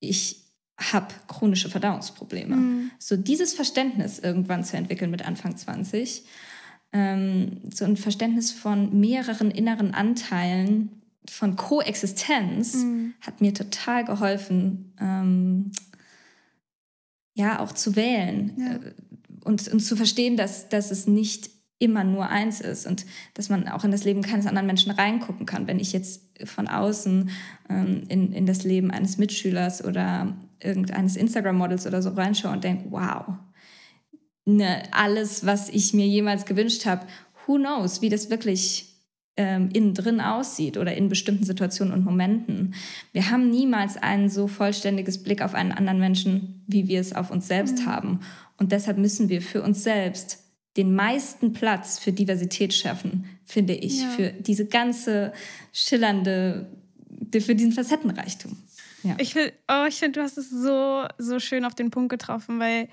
[0.00, 0.42] ich
[0.78, 2.56] habe chronische Verdauungsprobleme.
[2.56, 2.90] Mhm.
[2.98, 6.24] So dieses Verständnis irgendwann zu entwickeln mit Anfang 20,
[6.92, 13.14] ähm, so ein Verständnis von mehreren inneren Anteilen, von Koexistenz, mhm.
[13.20, 15.72] hat mir total geholfen, ähm,
[17.34, 18.74] ja, auch zu wählen ja.
[18.74, 18.94] äh,
[19.44, 23.68] und, und zu verstehen, dass, dass es nicht immer nur eins ist und dass man
[23.68, 25.66] auch in das Leben keines anderen Menschen reingucken kann.
[25.66, 27.30] Wenn ich jetzt von außen
[27.68, 32.90] ähm, in, in das Leben eines Mitschülers oder irgendeines Instagram-Models oder so reinschaue und denke,
[32.90, 33.34] wow,
[34.46, 37.06] ne, alles, was ich mir jemals gewünscht habe,
[37.46, 38.94] who knows, wie das wirklich
[39.36, 42.74] ähm, innen drin aussieht oder in bestimmten Situationen und Momenten.
[43.12, 47.30] Wir haben niemals ein so vollständiges Blick auf einen anderen Menschen, wie wir es auf
[47.30, 47.86] uns selbst mhm.
[47.86, 48.20] haben.
[48.56, 50.45] Und deshalb müssen wir für uns selbst
[50.76, 54.08] den meisten Platz für Diversität schaffen, finde ich, ja.
[54.10, 55.32] für diese ganze
[55.72, 56.68] schillernde,
[57.32, 58.56] für diesen Facettenreichtum.
[59.02, 59.16] Ja.
[59.18, 62.58] Ich, will, oh, ich finde, du hast es so, so schön auf den Punkt getroffen,
[62.58, 62.88] weil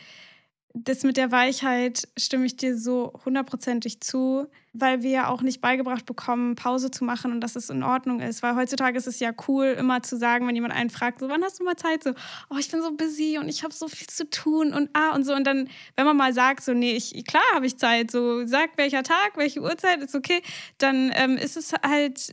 [0.74, 5.62] das mit der Weichheit stimme ich dir so hundertprozentig zu, weil wir ja auch nicht
[5.62, 8.42] beigebracht bekommen, Pause zu machen und dass es in Ordnung ist.
[8.42, 11.44] Weil heutzutage ist es ja cool, immer zu sagen, wenn jemand einen fragt, so, wann
[11.44, 12.04] hast du mal Zeit?
[12.04, 12.14] So,
[12.50, 15.26] oh, ich bin so busy und ich habe so viel zu tun und ah und
[15.26, 15.36] so.
[15.36, 18.80] Und dann, wenn man mal sagt, so, nee, ich, klar habe ich Zeit, so, sagt
[18.80, 20.42] welcher Tag, welche Uhrzeit, ist okay,
[20.80, 22.32] dann ähm, ist es halt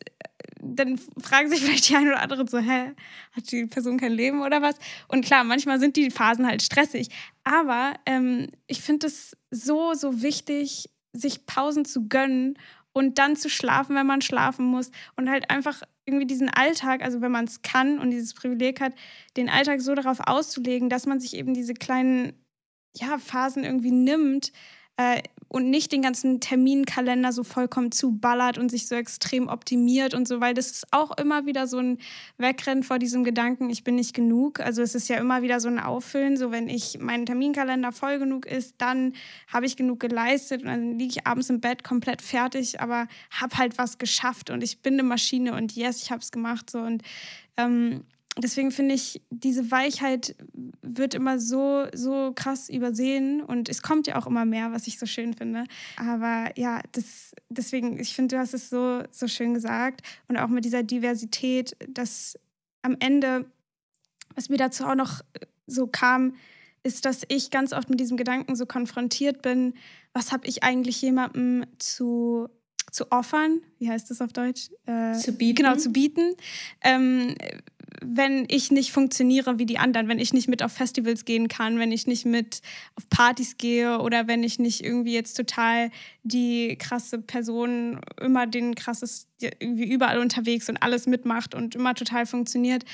[0.62, 2.92] dann fragen sich vielleicht die einen oder andere so, hä,
[3.32, 4.76] hat die Person kein Leben oder was?
[5.08, 7.08] Und klar, manchmal sind die Phasen halt stressig.
[7.44, 12.58] Aber ähm, ich finde es so, so wichtig, sich Pausen zu gönnen
[12.92, 14.90] und dann zu schlafen, wenn man schlafen muss.
[15.16, 18.94] Und halt einfach irgendwie diesen Alltag, also wenn man es kann und dieses Privileg hat,
[19.36, 22.32] den Alltag so darauf auszulegen, dass man sich eben diese kleinen
[22.96, 24.52] ja, Phasen irgendwie nimmt,
[24.96, 30.28] äh, und nicht den ganzen Terminkalender so vollkommen zuballert und sich so extrem optimiert und
[30.28, 31.98] so, weil das ist auch immer wieder so ein
[32.38, 34.60] Wegrennen vor diesem Gedanken, ich bin nicht genug.
[34.60, 38.20] Also es ist ja immer wieder so ein Auffüllen, so wenn ich mein Terminkalender voll
[38.20, 39.14] genug ist, dann
[39.48, 43.58] habe ich genug geleistet und dann liege ich abends im Bett komplett fertig, aber habe
[43.58, 46.78] halt was geschafft und ich bin eine Maschine und yes, ich habe es gemacht so
[46.78, 47.02] und
[47.56, 48.04] ähm,
[48.44, 50.36] deswegen finde ich, diese Weichheit
[50.82, 54.98] wird immer so, so krass übersehen und es kommt ja auch immer mehr, was ich
[54.98, 55.64] so schön finde.
[55.96, 60.48] Aber ja, das, deswegen, ich finde, du hast es so, so schön gesagt und auch
[60.48, 62.38] mit dieser Diversität, dass
[62.82, 63.46] am Ende,
[64.34, 65.22] was mir dazu auch noch
[65.66, 66.34] so kam,
[66.82, 69.74] ist, dass ich ganz oft mit diesem Gedanken so konfrontiert bin,
[70.12, 72.48] was habe ich eigentlich jemandem zu
[72.90, 74.70] zu offern, wie heißt das auf Deutsch?
[74.86, 75.56] Äh, zu bieten.
[75.56, 76.34] Genau, zu bieten.
[76.82, 77.34] Ähm,
[78.02, 81.78] wenn ich nicht funktioniere wie die anderen, wenn ich nicht mit auf Festivals gehen kann,
[81.78, 82.60] wenn ich nicht mit
[82.96, 85.90] auf Partys gehe oder wenn ich nicht irgendwie jetzt total
[86.22, 92.26] die krasse Person immer den krasses irgendwie überall unterwegs und alles mitmacht und immer total
[92.26, 92.84] funktioniert.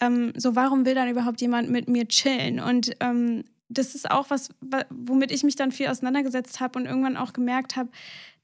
[0.00, 2.60] Ähm, so warum will dann überhaupt jemand mit mir chillen?
[2.60, 4.50] Und ähm, das ist auch was,
[4.90, 7.90] womit ich mich dann viel auseinandergesetzt habe und irgendwann auch gemerkt habe,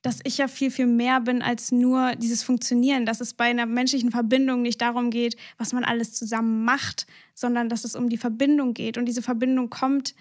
[0.02, 3.66] dass ich ja viel, viel mehr bin als nur dieses Funktionieren, dass es bei einer
[3.66, 8.16] menschlichen Verbindung nicht darum geht, was man alles zusammen macht, sondern dass es um die
[8.16, 8.96] Verbindung geht.
[8.96, 10.14] Und diese Verbindung kommt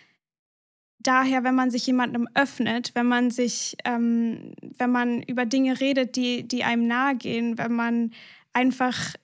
[0.99, 6.15] daher, wenn man sich jemandem öffnet, wenn man sich, ähm, wenn man über Dinge redet,
[6.17, 8.11] die, die einem nahe gehen, wenn man
[8.51, 9.15] einfach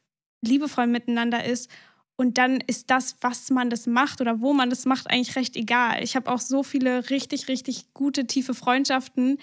[0.42, 1.70] liebevoll miteinander ist.
[2.18, 5.58] Und dann ist das, was man das macht oder wo man das macht, eigentlich recht
[5.58, 6.02] egal.
[6.02, 9.38] Ich habe auch so viele richtig, richtig gute, tiefe Freundschaften,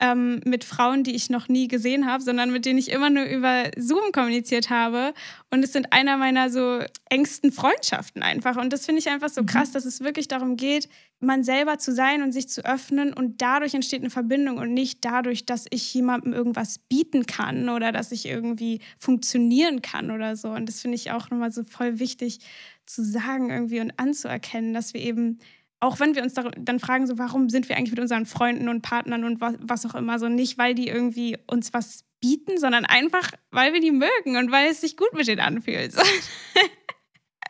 [0.00, 3.24] ähm, mit Frauen, die ich noch nie gesehen habe, sondern mit denen ich immer nur
[3.24, 5.14] über Zoom kommuniziert habe.
[5.50, 8.56] Und es sind einer meiner so engsten Freundschaften einfach.
[8.56, 9.46] Und das finde ich einfach so mhm.
[9.46, 10.88] krass, dass es wirklich darum geht,
[11.20, 13.12] man selber zu sein und sich zu öffnen.
[13.12, 17.92] Und dadurch entsteht eine Verbindung und nicht dadurch, dass ich jemandem irgendwas bieten kann oder
[17.92, 20.48] dass ich irgendwie funktionieren kann oder so.
[20.48, 22.40] Und das finde ich auch nochmal so voll wichtig
[22.84, 25.38] zu sagen irgendwie und anzuerkennen, dass wir eben
[25.84, 28.80] auch wenn wir uns dann fragen, so warum sind wir eigentlich mit unseren Freunden und
[28.80, 32.86] Partnern und was, was auch immer so, nicht weil die irgendwie uns was bieten, sondern
[32.86, 35.94] einfach, weil wir die mögen und weil es sich gut mit denen anfühlt.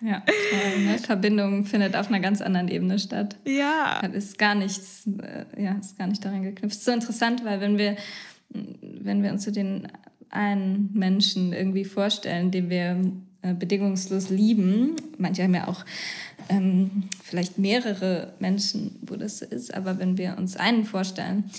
[0.01, 0.23] Ja,
[0.85, 0.99] ne?
[0.99, 3.38] Verbindung findet auf einer ganz anderen Ebene statt.
[3.47, 4.01] Ja.
[4.03, 6.77] Das ist gar nichts, äh, ja, ist gar nicht daran geknüpft.
[6.77, 7.97] ist so interessant, weil wenn wir,
[8.51, 9.88] wenn wir uns so den
[10.29, 13.01] einen Menschen irgendwie vorstellen, den wir
[13.52, 15.85] bedingungslos lieben, manche haben ja auch
[16.48, 21.50] ähm, vielleicht mehrere Menschen, wo das so ist, aber wenn wir uns einen vorstellen,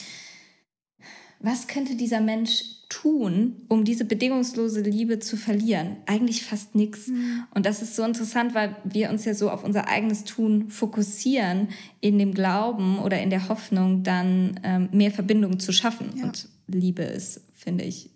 [1.39, 5.97] was könnte dieser Mensch tun, um diese bedingungslose Liebe zu verlieren?
[6.05, 7.07] Eigentlich fast nichts.
[7.07, 7.43] Mhm.
[7.53, 11.69] Und das ist so interessant, weil wir uns ja so auf unser eigenes Tun fokussieren,
[12.01, 16.13] in dem Glauben oder in der Hoffnung, dann ähm, mehr Verbindung zu schaffen.
[16.15, 16.25] Ja.
[16.25, 18.09] Und Liebe ist, finde ich,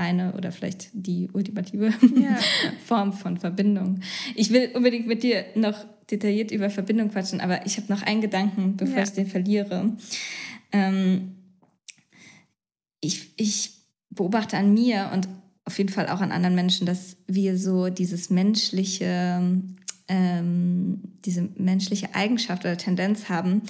[0.00, 2.36] eine oder vielleicht die ultimative ja.
[2.86, 4.00] Form von Verbindung.
[4.34, 8.20] Ich will unbedingt mit dir noch detailliert über Verbindung quatschen, aber ich habe noch einen
[8.20, 9.02] Gedanken, bevor ja.
[9.02, 9.96] ich den verliere.
[10.72, 11.36] Ähm,
[13.00, 13.72] ich, ich
[14.10, 15.28] beobachte an mir und
[15.64, 19.40] auf jeden Fall auch an anderen Menschen, dass wir so dieses menschliche,
[20.08, 23.62] ähm, diese menschliche Eigenschaft oder Tendenz haben,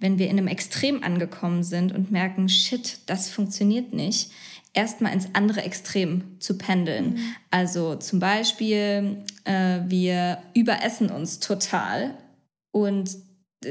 [0.00, 4.30] wenn wir in einem Extrem angekommen sind und merken, shit, das funktioniert nicht,
[4.74, 7.14] erstmal ins andere Extrem zu pendeln.
[7.14, 7.18] Mhm.
[7.50, 12.14] Also zum Beispiel, äh, wir überessen uns total
[12.72, 13.16] und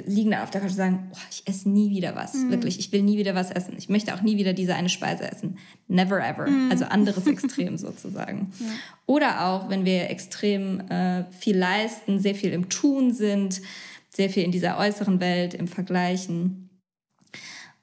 [0.08, 2.34] liegen da auf der Couch und sagen, oh, ich esse nie wieder was.
[2.34, 2.52] Mhm.
[2.52, 3.76] Wirklich, ich will nie wieder was essen.
[3.78, 5.58] Ich möchte auch nie wieder diese eine Speise essen.
[5.88, 6.50] Never ever.
[6.50, 6.72] Mhm.
[6.72, 8.52] Also anderes Extrem sozusagen.
[8.60, 8.66] Ja.
[9.06, 13.62] Oder auch, wenn wir extrem äh, viel leisten, sehr viel im Tun sind,
[14.10, 16.63] sehr viel in dieser äußeren Welt, im Vergleichen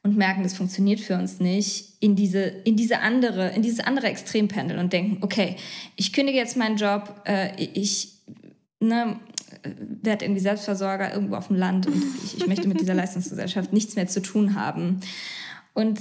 [0.03, 4.07] und merken, das funktioniert für uns nicht, in diese, in diese andere, in dieses andere
[4.07, 5.57] Extrem pendeln und denken, okay,
[5.97, 8.15] ich kündige jetzt meinen Job, äh, ich
[8.81, 9.21] ne,
[10.03, 13.97] werde irgendwie Selbstversorger irgendwo auf dem Land und ich, ich möchte mit dieser Leistungsgesellschaft nichts
[13.97, 15.01] mehr zu tun haben.
[15.75, 16.01] Und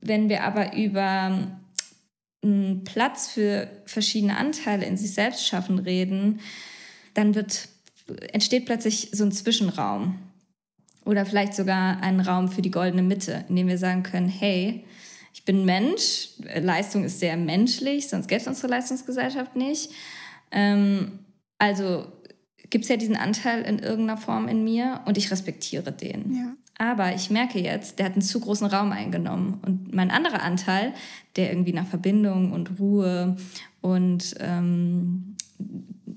[0.00, 1.48] wenn wir aber über
[2.42, 6.40] einen Platz für verschiedene Anteile in sich selbst schaffen reden,
[7.14, 7.68] dann wird,
[8.32, 10.18] entsteht plötzlich so ein Zwischenraum
[11.04, 14.84] oder vielleicht sogar einen Raum für die goldene Mitte, in dem wir sagen können, hey,
[15.32, 16.28] ich bin Mensch,
[16.60, 19.90] Leistung ist sehr menschlich, sonst gäbe es unsere Leistungsgesellschaft nicht.
[20.50, 21.18] Ähm,
[21.58, 22.06] also
[22.70, 26.34] gibt es ja diesen Anteil in irgendeiner Form in mir und ich respektiere den.
[26.34, 26.52] Ja.
[26.78, 29.60] Aber ich merke jetzt, der hat einen zu großen Raum eingenommen.
[29.64, 30.92] Und mein anderer Anteil,
[31.36, 33.36] der irgendwie nach Verbindung und Ruhe
[33.80, 35.36] und ähm,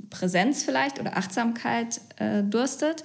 [0.10, 3.04] Präsenz vielleicht oder Achtsamkeit äh, durstet,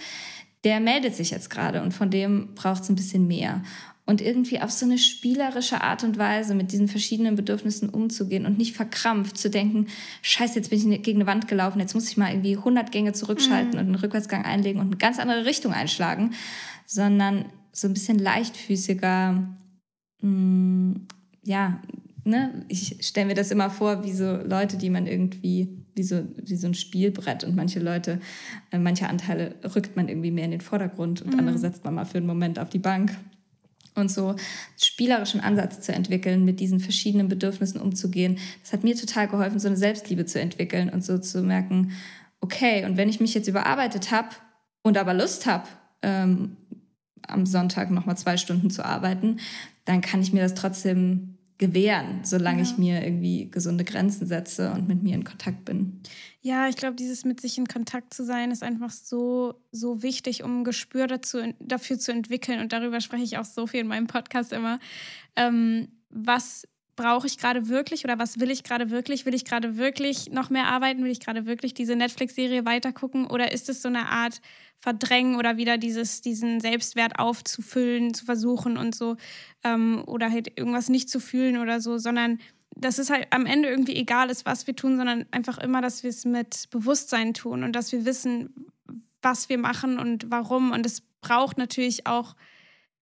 [0.65, 3.63] der meldet sich jetzt gerade und von dem braucht es ein bisschen mehr.
[4.05, 8.59] und irgendwie auf so eine spielerische Art und Weise mit diesen verschiedenen Bedürfnissen umzugehen und
[8.59, 9.87] nicht verkrampft zu denken,
[10.23, 12.91] scheiße, jetzt bin ich ne, gegen eine Wand gelaufen, jetzt muss ich mal irgendwie 100
[12.91, 13.79] Gänge zurückschalten mhm.
[13.79, 16.33] und einen Rückwärtsgang einlegen und eine ganz andere Richtung einschlagen,
[16.85, 19.49] sondern so ein bisschen leichtfüßiger,
[20.21, 21.07] mh, mm,
[21.45, 21.81] ja,
[22.25, 26.25] ne, ich stelle mir das immer vor, wie so Leute, die man irgendwie, wie so,
[26.37, 28.21] wie so ein Spielbrett und manche Leute,
[28.71, 31.39] äh, manche Anteile rückt man irgendwie mehr in den Vordergrund und mhm.
[31.39, 33.17] andere setzt man mal für einen Moment auf die Bank.
[33.95, 34.37] Und so
[34.81, 39.69] spielerischen Ansatz zu entwickeln, mit diesen verschiedenen Bedürfnissen umzugehen, das hat mir total geholfen, so
[39.69, 41.93] eine Selbstliebe zu entwickeln und so zu merken,
[42.41, 44.31] okay, und wenn ich mich jetzt überarbeitet habe
[44.83, 45.69] und aber Lust habe,
[46.01, 46.57] ähm,
[47.29, 49.39] am Sonntag nochmal zwei Stunden zu arbeiten,
[49.85, 51.32] dann kann ich mir das trotzdem
[51.63, 52.65] gewähren, solange ja.
[52.65, 56.01] ich mir irgendwie gesunde Grenzen setze und mit mir in Kontakt bin.
[56.41, 60.43] Ja, ich glaube, dieses mit sich in Kontakt zu sein, ist einfach so, so wichtig,
[60.43, 62.59] um ein Gespür dazu, dafür zu entwickeln.
[62.59, 64.81] Und darüber spreche ich auch so viel in meinem Podcast immer.
[65.37, 66.67] Ähm, was
[67.03, 69.27] brauche ich gerade wirklich oder was will ich gerade wirklich?
[69.27, 71.03] Will ich gerade wirklich noch mehr arbeiten?
[71.03, 73.27] Will ich gerade wirklich diese Netflix-Serie weitergucken?
[73.27, 74.41] Oder ist es so eine Art
[74.79, 79.17] Verdrängen oder wieder dieses, diesen Selbstwert aufzufüllen, zu versuchen und so?
[79.65, 82.39] Ähm, oder halt irgendwas nicht zu fühlen oder so, sondern
[82.77, 86.05] dass es halt am Ende irgendwie egal ist, was wir tun, sondern einfach immer, dass
[86.05, 88.71] wir es mit Bewusstsein tun und dass wir wissen,
[89.21, 90.71] was wir machen und warum.
[90.71, 92.37] Und es braucht natürlich auch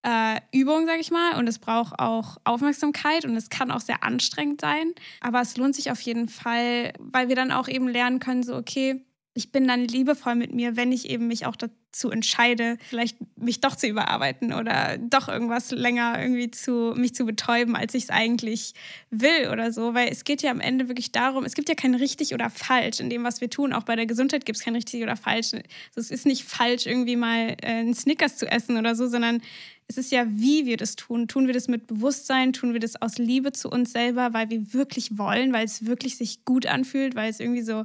[0.03, 4.03] äh, Übung, sage ich mal, und es braucht auch Aufmerksamkeit und es kann auch sehr
[4.03, 4.95] anstrengend sein.
[5.21, 8.57] Aber es lohnt sich auf jeden Fall, weil wir dann auch eben lernen können, so,
[8.57, 13.17] okay, ich bin dann liebevoll mit mir, wenn ich eben mich auch dazu entscheide, vielleicht
[13.37, 18.05] mich doch zu überarbeiten oder doch irgendwas länger irgendwie zu mich zu betäuben, als ich
[18.05, 18.75] es eigentlich
[19.11, 19.95] will oder so.
[19.95, 22.99] Weil es geht ja am Ende wirklich darum, es gibt ja kein richtig oder falsch
[22.99, 23.73] in dem, was wir tun.
[23.73, 25.53] Auch bei der Gesundheit gibt es kein richtig oder falsch.
[25.53, 25.63] Also
[25.95, 29.43] es ist nicht falsch, irgendwie mal äh, einen Snickers zu essen oder so, sondern
[29.87, 31.29] es ist ja, wie wir das tun.
[31.29, 32.53] Tun wir das mit Bewusstsein?
[32.53, 36.17] Tun wir das aus Liebe zu uns selber, weil wir wirklich wollen, weil es wirklich
[36.17, 37.85] sich gut anfühlt, weil es irgendwie so,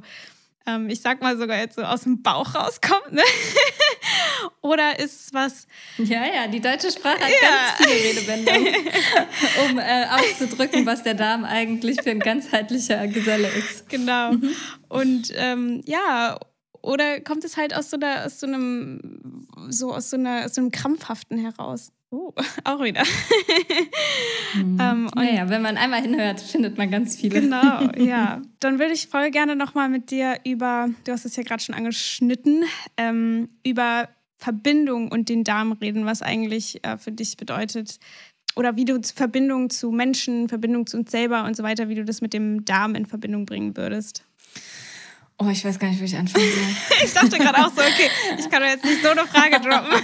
[0.66, 3.12] ähm, ich sag mal sogar jetzt so aus dem Bauch rauskommt?
[3.12, 3.22] Ne?
[4.60, 5.66] Oder ist es was.
[5.98, 7.48] Ja, ja, die deutsche Sprache hat ja.
[7.48, 8.74] ganz viele Redewendungen,
[9.70, 13.88] um äh, auszudrücken, was der Darm eigentlich für ein ganzheitlicher Geselle ist.
[13.88, 14.32] Genau.
[14.32, 14.54] Mhm.
[14.88, 16.38] Und ähm, ja,
[16.82, 20.54] oder kommt es halt aus so, einer, aus so einem, so aus so, einer, aus
[20.54, 21.90] so einem Krampfhaften heraus?
[22.10, 22.32] Oh,
[22.64, 23.02] auch wieder.
[24.54, 24.78] Mhm.
[24.80, 27.40] ähm, naja, wenn man einmal hinhört, findet man ganz viele.
[27.40, 28.42] Genau, ja.
[28.60, 31.74] Dann würde ich voll gerne nochmal mit dir über, du hast es ja gerade schon
[31.74, 32.64] angeschnitten,
[32.96, 37.98] ähm, über Verbindung und den Darm reden, was eigentlich äh, für dich bedeutet.
[38.54, 42.04] Oder wie du Verbindung zu Menschen, Verbindung zu uns selber und so weiter, wie du
[42.04, 44.24] das mit dem Darm in Verbindung bringen würdest.
[45.38, 46.98] Oh, ich weiß gar nicht, wo ich anfangen soll.
[47.04, 50.02] ich dachte gerade auch so, okay, ich kann doch jetzt nicht so eine Frage droppen.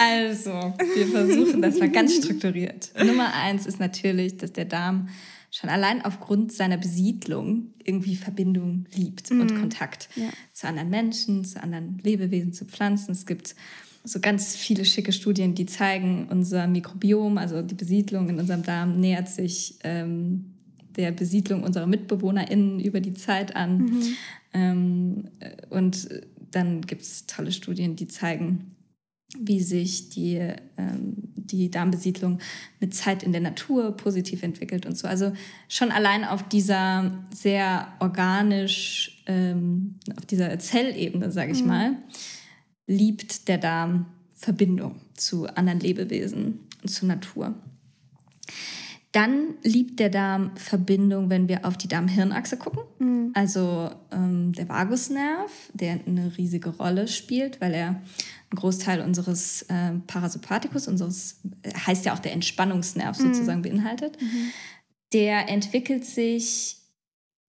[0.00, 2.90] Also, wir versuchen das mal ganz strukturiert.
[3.04, 5.08] Nummer eins ist natürlich, dass der Darm
[5.50, 9.42] schon allein aufgrund seiner Besiedlung irgendwie Verbindung liebt mhm.
[9.42, 10.30] und Kontakt ja.
[10.52, 13.12] zu anderen Menschen, zu anderen Lebewesen, zu Pflanzen.
[13.12, 13.54] Es gibt
[14.04, 18.98] so ganz viele schicke Studien, die zeigen, unser Mikrobiom, also die Besiedlung in unserem Darm,
[18.98, 20.54] nähert sich ähm,
[20.96, 23.78] der Besiedlung unserer MitbewohnerInnen über die Zeit an.
[23.78, 24.16] Mhm.
[24.54, 25.24] Ähm,
[25.68, 26.08] und
[26.50, 28.76] dann gibt es tolle Studien, die zeigen,
[29.38, 30.36] wie sich die,
[30.76, 32.38] ähm, die Darmbesiedlung
[32.80, 35.06] mit Zeit in der Natur positiv entwickelt und so.
[35.06, 35.32] Also
[35.68, 41.68] schon allein auf dieser sehr organisch, ähm, auf dieser Zellebene, sage ich mhm.
[41.68, 41.96] mal,
[42.86, 47.54] liebt der Darm Verbindung zu anderen Lebewesen und zur Natur.
[49.12, 52.82] Dann liebt der Darm Verbindung, wenn wir auf die Darm-Hirn-Achse gucken.
[52.98, 53.30] Mhm.
[53.34, 58.02] Also ähm, der Vagusnerv, der eine riesige Rolle spielt, weil er
[58.50, 61.40] einen Großteil unseres äh, Parasympathikus, unseres,
[61.86, 63.22] heißt ja auch der Entspannungsnerv mhm.
[63.22, 64.20] sozusagen beinhaltet.
[64.20, 64.50] Mhm.
[65.12, 66.78] Der entwickelt sich,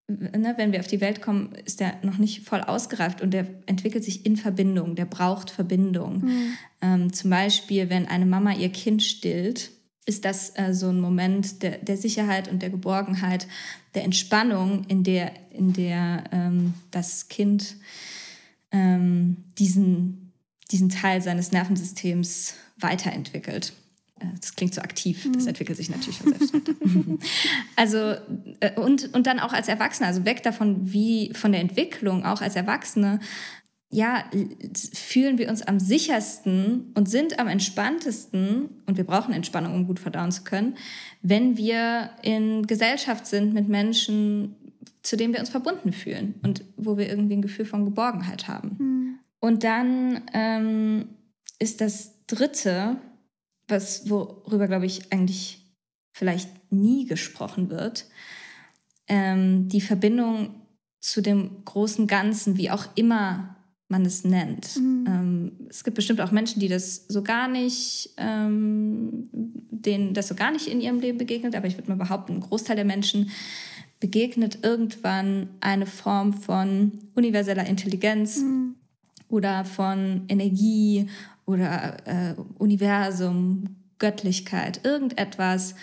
[0.08, 3.48] ne, wenn wir auf die Welt kommen, ist der noch nicht voll ausgereift und der
[3.66, 6.26] entwickelt sich in Verbindung, der braucht Verbindung.
[6.26, 6.54] Mhm.
[6.82, 9.72] Ähm, zum Beispiel, wenn eine Mama ihr Kind stillt,
[10.06, 13.48] ist das äh, so ein Moment der, der, Sicherheit und der Geborgenheit,
[13.94, 17.76] der Entspannung, in der, in der ähm, das Kind
[18.72, 20.21] ähm, diesen,
[20.72, 23.74] diesen Teil seines Nervensystems weiterentwickelt.
[24.20, 25.50] Äh, das klingt so aktiv, das mhm.
[25.50, 26.74] entwickelt sich natürlich von selbst weiter.
[27.76, 27.98] also,
[28.60, 32.42] äh, und, und dann auch als Erwachsene, also weg davon, wie von der Entwicklung, auch
[32.42, 33.20] als Erwachsene,
[33.94, 34.24] ja,
[34.94, 40.00] fühlen wir uns am sichersten und sind am entspanntesten, und wir brauchen Entspannung, um gut
[40.00, 40.78] verdauen zu können,
[41.22, 44.56] wenn wir in Gesellschaft sind mit Menschen,
[45.04, 48.78] zu denen wir uns verbunden fühlen und wo wir irgendwie ein Gefühl von Geborgenheit haben.
[48.80, 49.01] Mhm.
[49.42, 51.10] Und dann ähm,
[51.60, 53.02] ist das Dritte,
[53.68, 55.66] was, worüber, glaube ich, eigentlich
[56.14, 58.06] vielleicht nie gesprochen wird,
[59.08, 60.62] ähm, die Verbindung
[61.00, 64.78] zu dem großen Ganzen, wie auch immer man es nennt.
[64.78, 65.06] Mhm.
[65.08, 70.36] Ähm, es gibt bestimmt auch Menschen, die das so gar nicht, ähm, denen das so
[70.36, 73.32] gar nicht in ihrem Leben begegnet, aber ich würde mal behaupten, ein Großteil der Menschen
[74.00, 78.76] begegnet irgendwann eine Form von universeller Intelligenz mhm.
[79.32, 81.10] Oder von Energie
[81.46, 85.76] oder äh, Universum, Göttlichkeit, irgendetwas,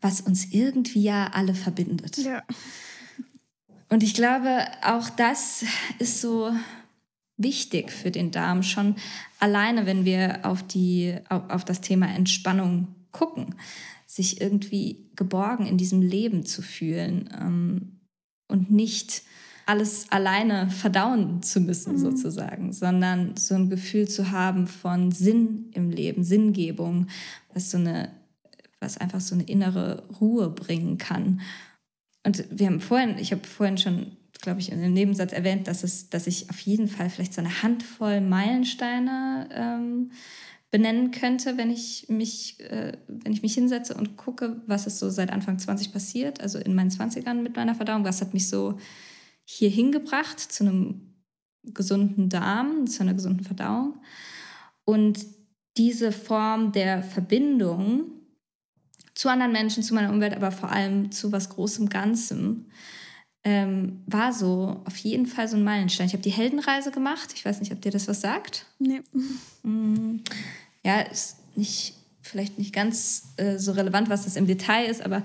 [0.00, 2.18] was uns irgendwie ja alle verbindet.
[2.18, 2.42] Ja.
[3.88, 5.64] Und ich glaube, auch das
[5.98, 6.52] ist so
[7.36, 8.96] wichtig für den Darm, schon
[9.38, 13.54] alleine, wenn wir auf, die, auf, auf das Thema Entspannung gucken,
[14.06, 18.00] sich irgendwie geborgen in diesem Leben zu fühlen ähm,
[18.48, 19.22] und nicht
[19.68, 21.98] alles alleine verdauen zu müssen, mhm.
[21.98, 27.08] sozusagen, sondern so ein Gefühl zu haben von Sinn im Leben, Sinngebung,
[27.52, 28.10] was so eine,
[28.80, 31.42] was einfach so eine innere Ruhe bringen kann.
[32.24, 35.84] Und wir haben vorhin, ich habe vorhin schon, glaube ich, in dem Nebensatz erwähnt, dass
[35.84, 40.12] es, dass ich auf jeden Fall vielleicht so eine Handvoll Meilensteine ähm,
[40.70, 45.10] benennen könnte, wenn ich mich, äh, wenn ich mich hinsetze und gucke, was ist so
[45.10, 48.78] seit Anfang 20 passiert, also in meinen 20ern mit meiner Verdauung, was hat mich so
[49.50, 51.14] hier hingebracht zu einem
[51.64, 53.94] gesunden Darm, zu einer gesunden Verdauung.
[54.84, 55.24] Und
[55.78, 58.10] diese Form der Verbindung
[59.14, 62.66] zu anderen Menschen, zu meiner Umwelt, aber vor allem zu was Großem Ganzem,
[63.42, 66.08] ähm, war so auf jeden Fall so ein Meilenstein.
[66.08, 67.32] Ich habe die Heldenreise gemacht.
[67.34, 68.66] Ich weiß nicht, ob dir das was sagt.
[68.78, 69.00] Nee.
[69.62, 70.16] Mm,
[70.84, 75.24] ja, ist nicht, vielleicht nicht ganz äh, so relevant, was das im Detail ist, aber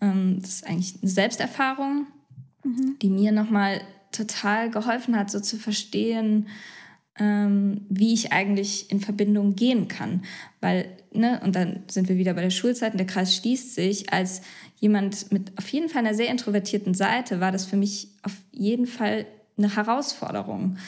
[0.00, 2.06] ähm, das ist eigentlich eine Selbsterfahrung
[2.64, 2.96] mhm.
[3.00, 3.80] die mir nochmal
[4.12, 6.48] total geholfen hat, so zu verstehen,
[7.18, 10.22] ähm, wie ich eigentlich in Verbindung gehen kann.
[10.60, 14.12] Weil, ne, und dann sind wir wieder bei der Schulzeit und der Kreis schließt sich.
[14.12, 14.42] Als
[14.78, 18.86] jemand mit auf jeden Fall einer sehr introvertierten Seite war das für mich auf jeden
[18.86, 19.26] Fall
[19.58, 20.78] eine Herausforderung,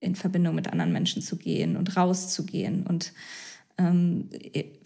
[0.00, 2.86] in Verbindung mit anderen Menschen zu gehen und rauszugehen.
[2.86, 3.12] Und
[3.78, 4.28] ähm,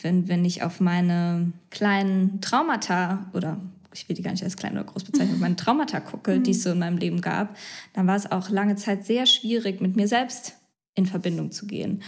[0.01, 3.61] wenn, wenn ich auf meine kleinen Traumata oder
[3.97, 6.63] ich will die gar nicht als klein oder groß bezeichnen, meine Traumata gucke, die es
[6.63, 7.57] so in meinem Leben gab,
[7.95, 10.57] dann war es auch lange Zeit sehr schwierig, mit mir selbst
[10.95, 12.03] in Verbindung zu gehen.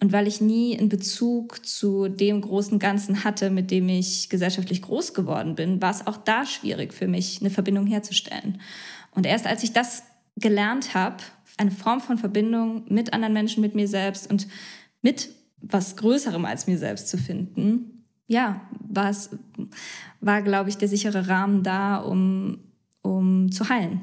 [0.00, 4.82] Und weil ich nie einen Bezug zu dem großen Ganzen hatte, mit dem ich gesellschaftlich
[4.82, 8.60] groß geworden bin, war es auch da schwierig für mich, eine Verbindung herzustellen.
[9.12, 10.02] Und erst als ich das
[10.36, 11.18] gelernt habe,
[11.56, 14.48] eine Form von Verbindung mit anderen Menschen, mit mir selbst und
[15.02, 15.28] mit
[15.60, 17.91] was Größerem als mir selbst zu finden,
[18.26, 19.30] ja, war es,
[20.20, 22.58] war, glaube ich, der sichere Rahmen da, um,
[23.02, 24.00] um zu heilen.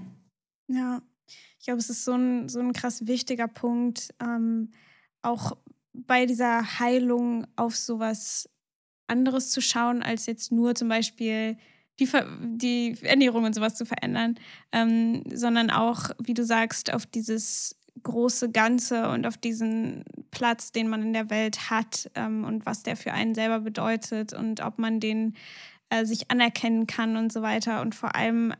[0.68, 1.02] Ja,
[1.60, 4.72] ich glaube, es ist so ein, so ein krass wichtiger Punkt, ähm,
[5.22, 5.58] auch
[5.94, 8.50] bei dieser Heilung auf sowas
[9.08, 11.58] anderes zu schauen, als jetzt nur zum Beispiel
[12.00, 12.08] die,
[12.56, 14.36] die Ernährung und sowas zu verändern,
[14.72, 20.88] ähm, sondern auch, wie du sagst, auf dieses große Ganze und auf diesen Platz, den
[20.88, 24.80] man in der Welt hat ähm, und was der für einen selber bedeutet und ob
[24.80, 25.36] man den
[25.90, 28.54] äh, sich anerkennen kann und so weiter und vor allem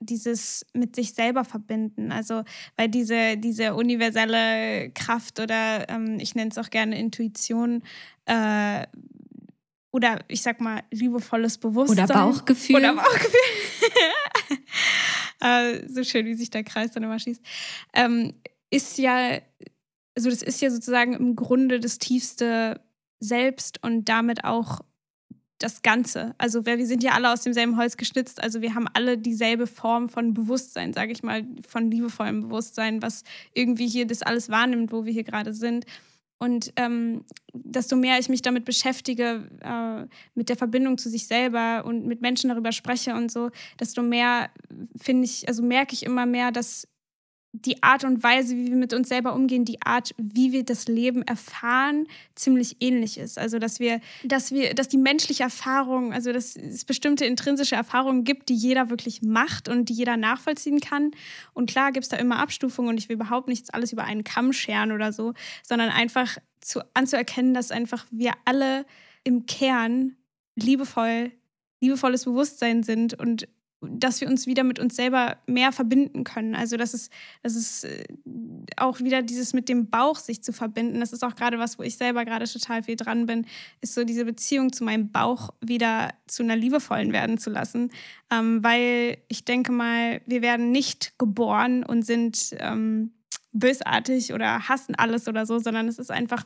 [0.00, 2.12] dieses mit sich selber verbinden.
[2.12, 2.44] Also,
[2.76, 7.82] weil diese, diese universelle Kraft oder ähm, ich nenne es auch gerne Intuition
[8.26, 8.86] äh,
[9.90, 12.04] oder ich sag mal liebevolles Bewusstsein.
[12.04, 12.76] Oder Bauchgefühl.
[12.76, 13.30] Oder Bauchgefühl.
[15.40, 17.42] äh, so schön, wie sich der Kreis dann immer schießt.
[17.94, 18.34] Ähm,
[18.70, 19.40] ist ja,
[20.16, 22.80] also das ist ja sozusagen im Grunde das tiefste
[23.20, 24.80] Selbst und damit auch
[25.58, 26.34] das Ganze.
[26.38, 29.66] Also wir, wir sind ja alle aus demselben Holz geschnitzt, also wir haben alle dieselbe
[29.66, 33.24] Form von Bewusstsein, sage ich mal, von liebevollem Bewusstsein, was
[33.54, 35.84] irgendwie hier das alles wahrnimmt, wo wir hier gerade sind.
[36.38, 41.84] Und ähm, desto mehr ich mich damit beschäftige, äh, mit der Verbindung zu sich selber
[41.84, 44.50] und mit Menschen darüber spreche und so, desto mehr
[44.96, 46.86] finde ich, also merke ich immer mehr, dass
[47.52, 50.86] die Art und Weise, wie wir mit uns selber umgehen, die Art, wie wir das
[50.86, 53.38] Leben erfahren, ziemlich ähnlich ist.
[53.38, 58.24] Also dass wir, dass wir, dass die menschliche Erfahrung, also dass es bestimmte intrinsische Erfahrungen
[58.24, 61.12] gibt, die jeder wirklich macht und die jeder nachvollziehen kann.
[61.54, 64.24] Und klar gibt es da immer Abstufungen und ich will überhaupt nichts alles über einen
[64.24, 65.32] Kamm scheren oder so,
[65.62, 68.84] sondern einfach zu, anzuerkennen, dass einfach wir alle
[69.24, 70.16] im Kern
[70.54, 71.32] liebevoll,
[71.80, 73.48] liebevolles Bewusstsein sind und
[73.80, 76.54] dass wir uns wieder mit uns selber mehr verbinden können.
[76.54, 77.12] Also das ist,
[77.42, 78.04] das ist äh,
[78.76, 81.00] auch wieder dieses mit dem Bauch sich zu verbinden.
[81.00, 83.46] Das ist auch gerade was, wo ich selber gerade total viel dran bin,
[83.80, 87.90] ist so diese Beziehung zu meinem Bauch wieder zu einer liebevollen werden zu lassen.
[88.30, 93.12] Ähm, weil ich denke mal, wir werden nicht geboren und sind ähm,
[93.52, 96.44] bösartig oder hassen alles oder so, sondern es ist einfach,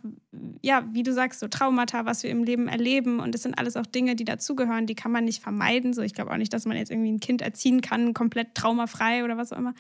[0.63, 3.19] ja, wie du sagst, so Traumata, was wir im Leben erleben.
[3.19, 5.93] Und das sind alles auch Dinge, die dazugehören, die kann man nicht vermeiden.
[5.93, 9.25] So, ich glaube auch nicht, dass man jetzt irgendwie ein Kind erziehen kann, komplett traumafrei
[9.25, 9.75] oder was auch immer.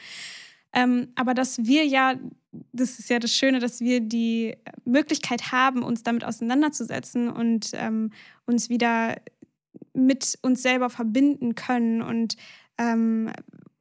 [0.72, 2.14] Ähm, aber dass wir ja,
[2.72, 8.10] das ist ja das Schöne, dass wir die Möglichkeit haben, uns damit auseinanderzusetzen und ähm,
[8.46, 9.16] uns wieder
[9.92, 12.36] mit uns selber verbinden können und
[12.78, 13.30] ähm,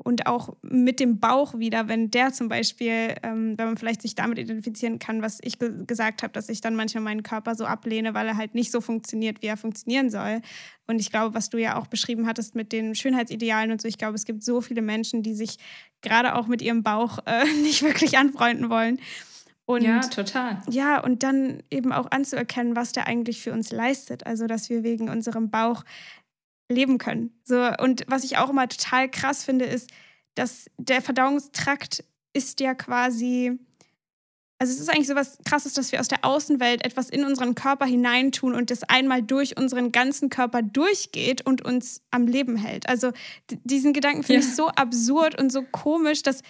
[0.03, 4.15] und auch mit dem Bauch wieder, wenn der zum Beispiel, ähm, wenn man vielleicht sich
[4.15, 7.65] damit identifizieren kann, was ich ge gesagt habe, dass ich dann manchmal meinen Körper so
[7.65, 10.41] ablehne, weil er halt nicht so funktioniert, wie er funktionieren soll.
[10.87, 13.97] Und ich glaube, was du ja auch beschrieben hattest mit den Schönheitsidealen und so, ich
[13.97, 15.57] glaube, es gibt so viele Menschen, die sich
[16.01, 18.99] gerade auch mit ihrem Bauch äh, nicht wirklich anfreunden wollen.
[19.65, 20.61] Und, ja, total.
[20.69, 24.25] Ja, und dann eben auch anzuerkennen, was der eigentlich für uns leistet.
[24.25, 25.85] Also, dass wir wegen unserem Bauch
[26.71, 27.39] leben können.
[27.43, 29.89] So, und was ich auch immer total krass finde, ist,
[30.35, 32.03] dass der Verdauungstrakt
[32.33, 33.59] ist ja quasi,
[34.59, 37.55] also es ist eigentlich so was Krasses, dass wir aus der Außenwelt etwas in unseren
[37.55, 42.87] Körper hineintun und das einmal durch unseren ganzen Körper durchgeht und uns am Leben hält.
[42.87, 43.11] Also
[43.49, 44.47] diesen Gedanken finde ja.
[44.47, 46.41] ich so absurd und so komisch, dass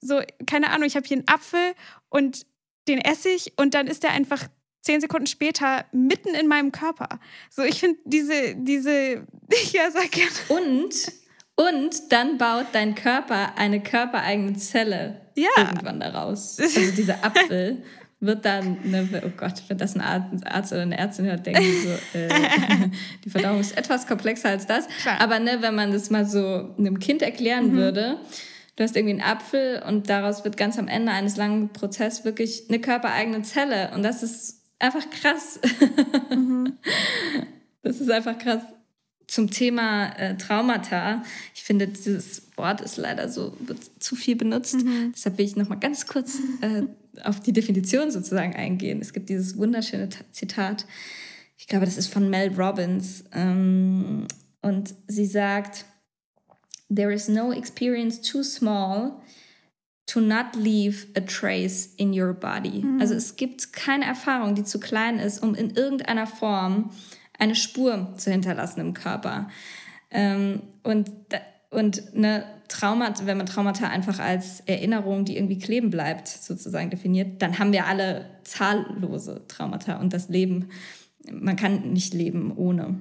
[0.00, 1.74] so, keine Ahnung, ich habe hier einen Apfel
[2.08, 2.46] und
[2.88, 4.48] den esse ich und dann ist der einfach
[4.80, 7.20] zehn Sekunden später mitten in meinem Körper.
[7.50, 9.26] So, ich finde diese, diese,
[9.72, 10.30] ja, sag gerne.
[10.48, 11.12] Und,
[11.56, 15.48] und dann baut dein Körper eine körpereigene Zelle ja.
[15.56, 16.58] irgendwann daraus.
[16.58, 17.82] Also dieser Apfel
[18.20, 21.88] wird dann, eine, oh Gott, wenn das ein Arzt oder eine Ärztin hört, denken die
[21.88, 22.28] so, äh,
[23.24, 24.88] die Verdauung ist etwas komplexer als das.
[25.02, 25.20] Klar.
[25.20, 27.76] Aber ne, wenn man das mal so einem Kind erklären mhm.
[27.76, 28.18] würde,
[28.76, 32.64] du hast irgendwie einen Apfel und daraus wird ganz am Ende eines langen Prozesses wirklich
[32.68, 33.90] eine körpereigene Zelle.
[33.94, 35.60] Und das ist einfach krass.
[36.30, 36.74] Mhm.
[37.82, 38.60] Das ist einfach krass.
[39.28, 41.22] Zum Thema äh, Traumata.
[41.54, 44.82] Ich finde, dieses Wort ist leider so, wird zu viel benutzt.
[44.82, 45.12] Mhm.
[45.14, 46.82] Deshalb will ich noch mal ganz kurz äh,
[47.22, 49.00] auf die Definition sozusagen eingehen.
[49.00, 50.86] Es gibt dieses wunderschöne Zitat.
[51.56, 53.24] Ich glaube, das ist von Mel Robbins.
[53.32, 54.26] Ähm,
[54.60, 55.84] und sie sagt,
[56.94, 59.12] There is no experience too small
[60.08, 62.82] to not leave a trace in your body.
[62.82, 63.00] Mhm.
[63.00, 66.90] Also es gibt keine Erfahrung, die zu klein ist, um in irgendeiner Form
[67.38, 69.48] eine Spur zu hinterlassen im Körper.
[70.10, 71.10] Ähm, und
[71.70, 77.42] und eine Traumata, wenn man Traumata einfach als Erinnerung, die irgendwie kleben bleibt, sozusagen definiert,
[77.42, 80.70] dann haben wir alle zahllose Traumata und das Leben,
[81.30, 82.98] man kann nicht leben ohne.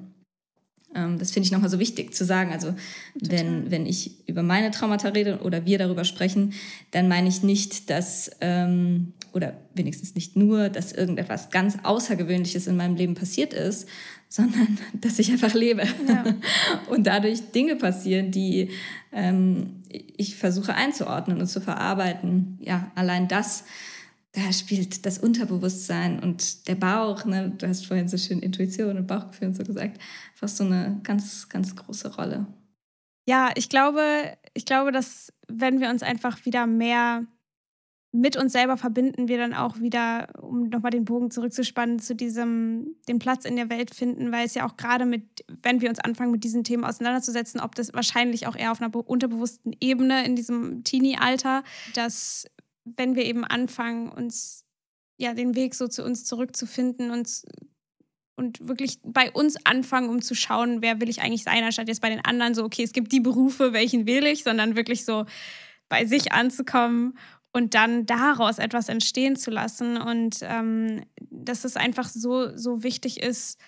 [0.96, 2.52] Ähm, das finde ich nochmal so wichtig zu sagen.
[2.52, 2.74] Also
[3.16, 6.54] wenn, wenn ich über meine Traumata rede oder wir darüber sprechen,
[6.92, 12.78] dann meine ich nicht, dass, ähm, oder wenigstens nicht nur, dass irgendetwas ganz Außergewöhnliches in
[12.78, 13.88] meinem Leben passiert ist,
[14.30, 15.84] sondern dass ich einfach lebe.
[16.08, 16.26] Ja.
[16.90, 18.72] Und dadurch Dinge passieren, die
[19.14, 22.58] ähm, ich versuche einzuordnen und zu verarbeiten.
[22.62, 23.64] Ja, allein das
[24.38, 29.08] da spielt das Unterbewusstsein und der Bauch, ne, du hast vorhin so schön Intuition und
[29.08, 30.00] Bauchgefühl und so gesagt,
[30.32, 32.46] einfach so eine ganz, ganz große Rolle.
[33.28, 37.26] Ja, ich glaube, ich glaube, dass wenn wir uns einfach wieder mehr
[38.12, 42.96] mit uns selber verbinden, wir dann auch wieder, um nochmal den Bogen zurückzuspannen, zu diesem,
[43.08, 46.00] den Platz in der Welt finden, weil es ja auch gerade mit, wenn wir uns
[46.00, 50.36] anfangen, mit diesen Themen auseinanderzusetzen, ob das wahrscheinlich auch eher auf einer unterbewussten Ebene in
[50.36, 51.64] diesem Teenie-Alter,
[51.96, 52.46] dass
[52.96, 54.64] wenn wir eben anfangen, uns
[55.18, 57.44] ja den Weg so zu uns zurückzufinden und,
[58.36, 62.02] und wirklich bei uns anfangen, um zu schauen, wer will ich eigentlich sein, anstatt jetzt
[62.02, 65.26] bei den anderen so, okay, es gibt die Berufe, welchen will ich, sondern wirklich so
[65.90, 67.18] bei sich anzukommen
[67.54, 69.98] und dann daraus etwas entstehen zu lassen.
[69.98, 73.60] Und ähm, dass es einfach so, so wichtig ist,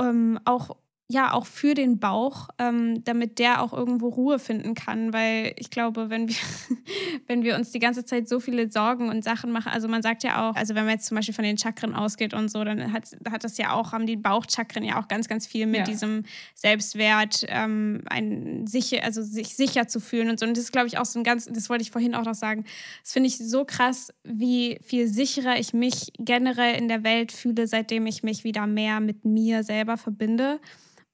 [0.00, 0.76] ähm, auch
[1.10, 5.70] ja auch für den Bauch, ähm, damit der auch irgendwo Ruhe finden kann, weil ich
[5.70, 6.36] glaube, wenn wir,
[7.26, 10.22] wenn wir uns die ganze Zeit so viele Sorgen und Sachen machen, also man sagt
[10.22, 12.92] ja auch, also wenn man jetzt zum Beispiel von den Chakren ausgeht und so, dann
[12.92, 15.84] hat, hat das ja auch, haben die Bauchchakren ja auch ganz, ganz viel mit ja.
[15.84, 20.44] diesem Selbstwert, ähm, ein sicher, also sich sicher zu fühlen und so.
[20.44, 22.34] Und das ist, glaube ich, auch so ein ganz, das wollte ich vorhin auch noch
[22.34, 22.66] sagen,
[23.02, 27.66] das finde ich so krass, wie viel sicherer ich mich generell in der Welt fühle,
[27.66, 30.60] seitdem ich mich wieder mehr mit mir selber verbinde.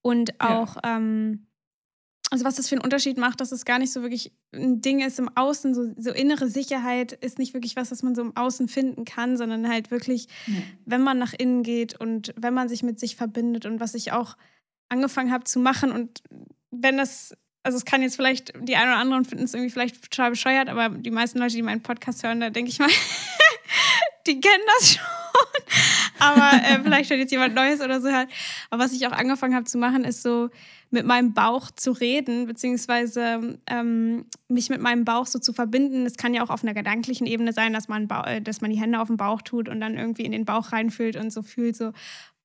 [0.05, 0.97] Und auch, ja.
[0.97, 1.47] ähm,
[2.31, 5.01] also was das für einen Unterschied macht, dass es gar nicht so wirklich ein Ding
[5.01, 8.37] ist im Außen, so, so innere Sicherheit ist nicht wirklich was, was man so im
[8.37, 10.57] Außen finden kann, sondern halt wirklich, ja.
[10.85, 14.13] wenn man nach innen geht und wenn man sich mit sich verbindet und was ich
[14.13, 14.37] auch
[14.91, 16.23] angefangen habe zu machen und
[16.71, 20.03] wenn das also es kann jetzt vielleicht, die einen oder anderen finden es irgendwie vielleicht
[20.03, 22.91] total bescheuert, aber die meisten Leute, die meinen Podcast hören, da denke ich mal,
[24.27, 25.05] die kennen das schon.
[26.19, 28.29] Aber äh, vielleicht hört jetzt jemand Neues oder so halt.
[28.71, 30.51] Aber was ich auch angefangen habe zu machen, ist so
[30.91, 36.07] mit meinem Bauch zu reden, beziehungsweise ähm, mich mit meinem Bauch so zu verbinden.
[36.07, 38.81] Es kann ja auch auf einer gedanklichen Ebene sein, dass man, äh, dass man die
[38.81, 41.77] Hände auf den Bauch tut und dann irgendwie in den Bauch reinfühlt und so fühlt,
[41.77, 41.93] so,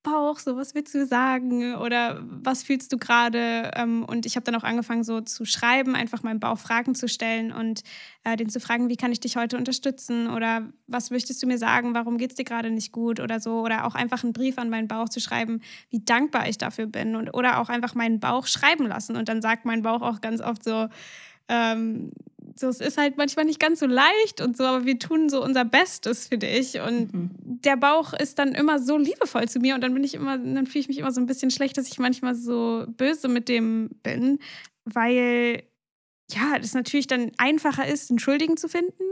[0.01, 1.75] Bauch, so was willst du sagen?
[1.75, 3.71] Oder was fühlst du gerade?
[3.75, 7.09] Ähm, und ich habe dann auch angefangen so zu schreiben, einfach meinem Bauch Fragen zu
[7.09, 7.81] stellen und
[8.23, 10.29] äh, den zu fragen, wie kann ich dich heute unterstützen?
[10.29, 13.19] Oder was möchtest du mir sagen, warum geht es dir gerade nicht gut?
[13.19, 13.59] Oder so.
[13.59, 17.15] Oder auch einfach einen Brief an meinen Bauch zu schreiben, wie dankbar ich dafür bin.
[17.15, 19.17] Und oder auch einfach meinen Bauch schreiben lassen.
[19.17, 20.87] Und dann sagt mein Bauch auch ganz oft so,
[21.49, 22.11] ähm,
[22.55, 25.43] so, es ist halt manchmal nicht ganz so leicht und so, aber wir tun so
[25.43, 26.79] unser Bestes für dich.
[26.81, 27.29] Und mhm.
[27.43, 30.65] der Bauch ist dann immer so liebevoll zu mir und dann bin ich immer, dann
[30.65, 33.89] fühle ich mich immer so ein bisschen schlecht, dass ich manchmal so böse mit dem
[34.03, 34.39] bin,
[34.85, 35.63] weil
[36.31, 39.03] ja, das natürlich dann einfacher ist, einen Schuldigen zu finden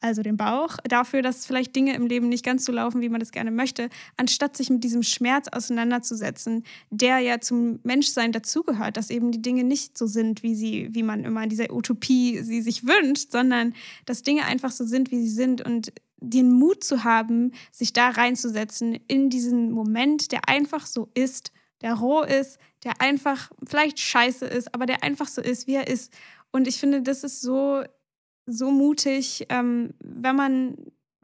[0.00, 3.20] also den Bauch, dafür, dass vielleicht Dinge im Leben nicht ganz so laufen, wie man
[3.20, 9.10] das gerne möchte, anstatt sich mit diesem Schmerz auseinanderzusetzen, der ja zum Menschsein dazugehört, dass
[9.10, 12.60] eben die Dinge nicht so sind, wie sie, wie man immer in dieser Utopie sie
[12.60, 13.74] sich wünscht, sondern
[14.04, 18.08] dass Dinge einfach so sind, wie sie sind und den Mut zu haben, sich da
[18.08, 24.46] reinzusetzen in diesen Moment, der einfach so ist, der roh ist, der einfach vielleicht scheiße
[24.46, 26.12] ist, aber der einfach so ist, wie er ist.
[26.52, 27.82] Und ich finde, das ist so
[28.46, 30.76] so mutig, ähm, wenn, man,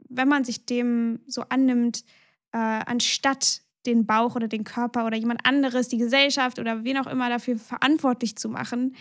[0.09, 2.03] wenn man sich dem so annimmt,
[2.51, 7.07] äh, anstatt den Bauch oder den Körper oder jemand anderes, die Gesellschaft oder wen auch
[7.07, 8.95] immer dafür verantwortlich zu machen,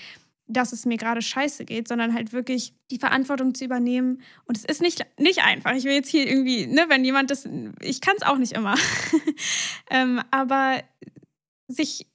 [0.47, 4.23] dass es mir gerade scheiße geht, sondern halt wirklich die Verantwortung zu übernehmen.
[4.45, 5.73] Und es ist nicht, nicht einfach.
[5.73, 7.49] Ich will jetzt hier irgendwie, ne, wenn jemand das,
[7.81, 8.75] ich kann es auch nicht immer,
[9.91, 10.83] ähm, aber
[11.68, 12.09] sich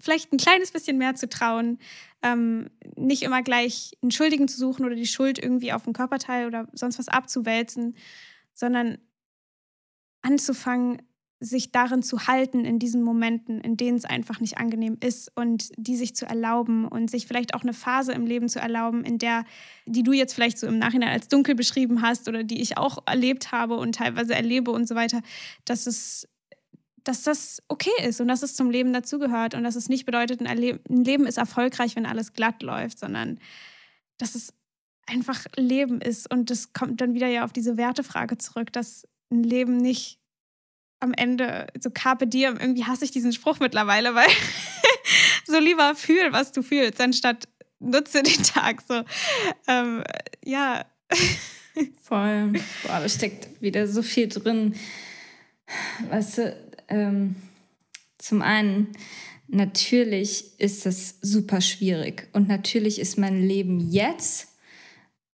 [0.00, 1.78] vielleicht ein kleines bisschen mehr zu trauen,
[2.22, 6.46] ähm, nicht immer gleich einen Schuldigen zu suchen oder die Schuld irgendwie auf ein Körperteil
[6.46, 7.96] oder sonst was abzuwälzen,
[8.54, 8.98] sondern
[10.22, 11.02] anzufangen,
[11.42, 15.70] sich darin zu halten in diesen Momenten, in denen es einfach nicht angenehm ist und
[15.76, 19.18] die sich zu erlauben und sich vielleicht auch eine Phase im Leben zu erlauben, in
[19.18, 19.44] der,
[19.84, 22.98] die du jetzt vielleicht so im Nachhinein als dunkel beschrieben hast oder die ich auch
[23.06, 25.20] erlebt habe und teilweise erlebe und so weiter,
[25.64, 26.28] dass es
[27.04, 30.40] dass das okay ist und dass es zum Leben dazugehört und dass es nicht bedeutet,
[30.40, 33.38] ein, ein, Leben ist erfolgreich, wenn alles glatt läuft, sondern
[34.18, 34.52] dass es
[35.06, 36.30] einfach Leben ist.
[36.30, 40.18] Und das kommt dann wieder ja auf diese Wertefrage zurück, dass ein Leben nicht
[41.00, 44.28] am Ende so carpe diem, irgendwie hasse ich diesen Spruch mittlerweile, weil
[45.46, 47.48] so lieber fühl, was du fühlst, anstatt
[47.80, 49.02] nutze den Tag so.
[49.66, 50.04] Ähm,
[50.44, 50.84] ja.
[52.02, 52.52] Voll.
[52.82, 54.74] Boah, da steckt wieder so viel drin.
[56.10, 56.61] Weißt du,
[56.92, 57.36] ähm,
[58.18, 58.88] zum einen,
[59.48, 64.48] natürlich ist das super schwierig und natürlich ist mein Leben jetzt,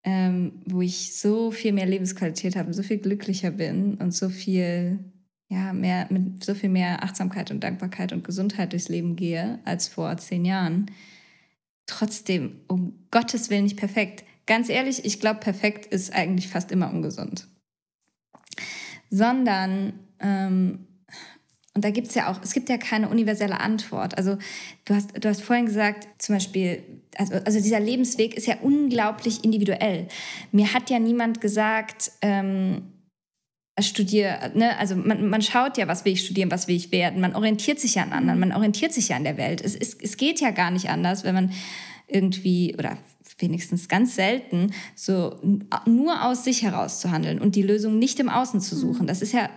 [0.05, 4.99] ähm, wo ich so viel mehr Lebensqualität habe, so viel glücklicher bin und so viel
[5.51, 9.89] ja, mehr, mit so viel mehr Achtsamkeit und Dankbarkeit und Gesundheit durchs Leben gehe als
[9.89, 10.91] vor zehn Jahren.
[11.87, 14.25] Trotzdem, um Gottes Willen nicht perfekt.
[14.47, 17.49] Ganz ehrlich, ich glaube, perfekt ist eigentlich fast immer ungesund.
[19.11, 20.88] Sondern ähm,
[21.75, 24.19] und da gibt es ja auch, es gibt ja keine universelle Antwort.
[24.19, 24.37] Also
[24.85, 26.83] du hast, du hast vorhin gesagt, zum Beispiel,
[27.17, 30.09] also, also dieser Lebensweg ist ja unglaublich individuell.
[30.51, 32.83] Mir hat ja niemand gesagt, ähm,
[33.81, 34.77] studiere, ne?
[34.79, 37.21] also man, man schaut ja, was will ich studieren, was will ich werden.
[37.21, 39.61] Man orientiert sich ja an anderen, man orientiert sich ja an der Welt.
[39.61, 41.53] Es, es, es geht ja gar nicht anders, wenn man
[42.09, 42.99] irgendwie, oder
[43.39, 45.39] wenigstens ganz selten, so
[45.87, 49.03] nur aus sich heraus zu handeln und die Lösung nicht im Außen zu suchen.
[49.03, 49.07] Mhm.
[49.07, 49.49] Das ist ja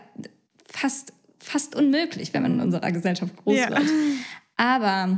[0.67, 3.69] fast fast unmöglich, wenn man in unserer Gesellschaft groß ja.
[3.69, 3.89] wird.
[4.57, 5.17] Aber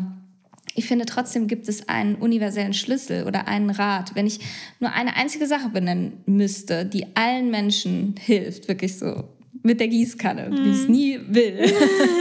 [0.75, 4.15] ich finde trotzdem gibt es einen universellen Schlüssel oder einen Rat.
[4.15, 4.39] Wenn ich
[4.79, 9.25] nur eine einzige Sache benennen müsste, die allen Menschen hilft, wirklich so
[9.61, 10.57] mit der Gießkanne, mhm.
[10.57, 11.73] wie ich es nie will,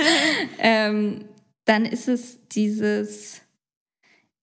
[0.58, 1.24] ähm,
[1.64, 3.40] dann ist es dieses,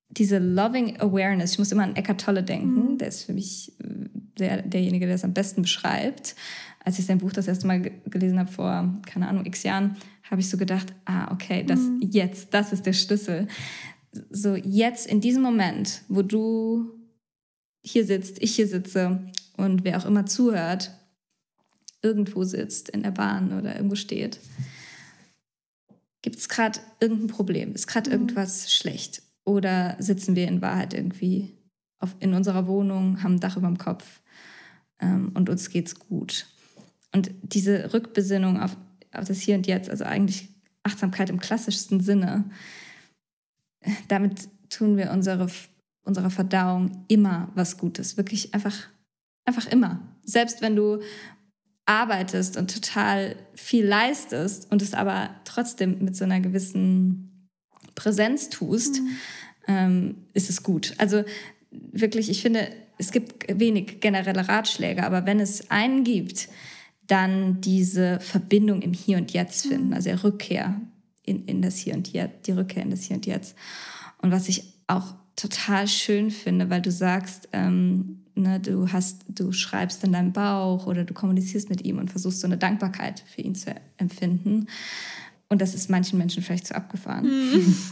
[0.10, 1.54] diese Loving Awareness.
[1.54, 2.94] Ich muss immer an Eckhart Tolle denken.
[2.94, 2.98] Mhm.
[2.98, 3.74] Der ist für mich
[4.40, 6.36] der, derjenige, der es am besten beschreibt
[6.80, 9.98] als ich sein Buch das erste Mal gelesen habe vor, keine Ahnung, x Jahren,
[10.30, 12.02] habe ich so gedacht, ah, okay, das mhm.
[12.12, 13.48] jetzt, das ist der Schlüssel.
[14.30, 16.92] So jetzt in diesem Moment, wo du
[17.84, 19.22] hier sitzt, ich hier sitze
[19.58, 20.92] und wer auch immer zuhört,
[22.02, 24.40] irgendwo sitzt, in der Bahn oder irgendwo steht,
[26.22, 27.74] gibt es gerade irgendein Problem?
[27.74, 28.16] Ist gerade mhm.
[28.16, 29.22] irgendwas schlecht?
[29.44, 31.58] Oder sitzen wir in Wahrheit irgendwie
[32.00, 34.22] auf, in unserer Wohnung, haben ein Dach über dem Kopf
[35.00, 36.48] ähm, und uns geht's gut?
[37.12, 38.78] Und diese Rückbesinnung auf,
[39.14, 40.50] auf das Hier und Jetzt, also eigentlich
[40.84, 42.46] Achtsamkeit im klassischsten Sinne,
[44.08, 45.48] damit tun wir unsere,
[46.04, 48.18] unserer Verdauung immer was Gutes.
[48.18, 48.76] Wirklich einfach,
[49.46, 50.02] einfach immer.
[50.24, 51.00] Selbst wenn du
[51.86, 57.50] arbeitest und total viel leistest und es aber trotzdem mit so einer gewissen
[57.96, 59.10] Präsenz tust, mhm.
[59.68, 60.94] ähm, ist es gut.
[61.00, 61.24] Also
[61.72, 66.50] wirklich, ich finde, es gibt wenig generelle Ratschläge, aber wenn es einen gibt,
[67.10, 69.94] dann diese Verbindung im Hier und Jetzt finden, mhm.
[69.94, 70.80] also Rückkehr
[71.24, 73.56] in, in das Hier und Jetzt, die Rückkehr in das Hier und Jetzt.
[74.22, 79.52] Und was ich auch total schön finde, weil du sagst, ähm, ne, du hast, du
[79.52, 83.42] schreibst in deinem Bauch oder du kommunizierst mit ihm und versuchst so eine Dankbarkeit für
[83.42, 84.68] ihn zu empfinden.
[85.48, 87.26] Und das ist manchen Menschen vielleicht zu abgefahren.
[87.26, 87.76] Mhm.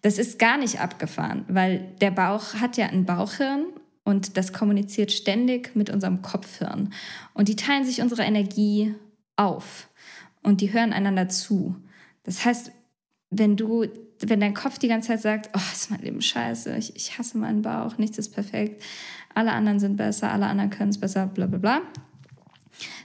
[0.00, 3.64] Das ist gar nicht abgefahren, weil der Bauch hat ja ein Bauchhirn
[4.08, 6.94] und das kommuniziert ständig mit unserem Kopfhirn.
[7.34, 8.94] Und die teilen sich unsere Energie
[9.36, 9.90] auf
[10.42, 11.76] und die hören einander zu.
[12.22, 12.72] Das heißt,
[13.28, 13.84] wenn du,
[14.20, 17.36] wenn dein Kopf die ganze Zeit sagt, oh, ist mein Leben scheiße, ich, ich hasse
[17.36, 18.82] meinen Bauch, nichts ist perfekt,
[19.34, 21.82] alle anderen sind besser, alle anderen können es besser, bla bla bla,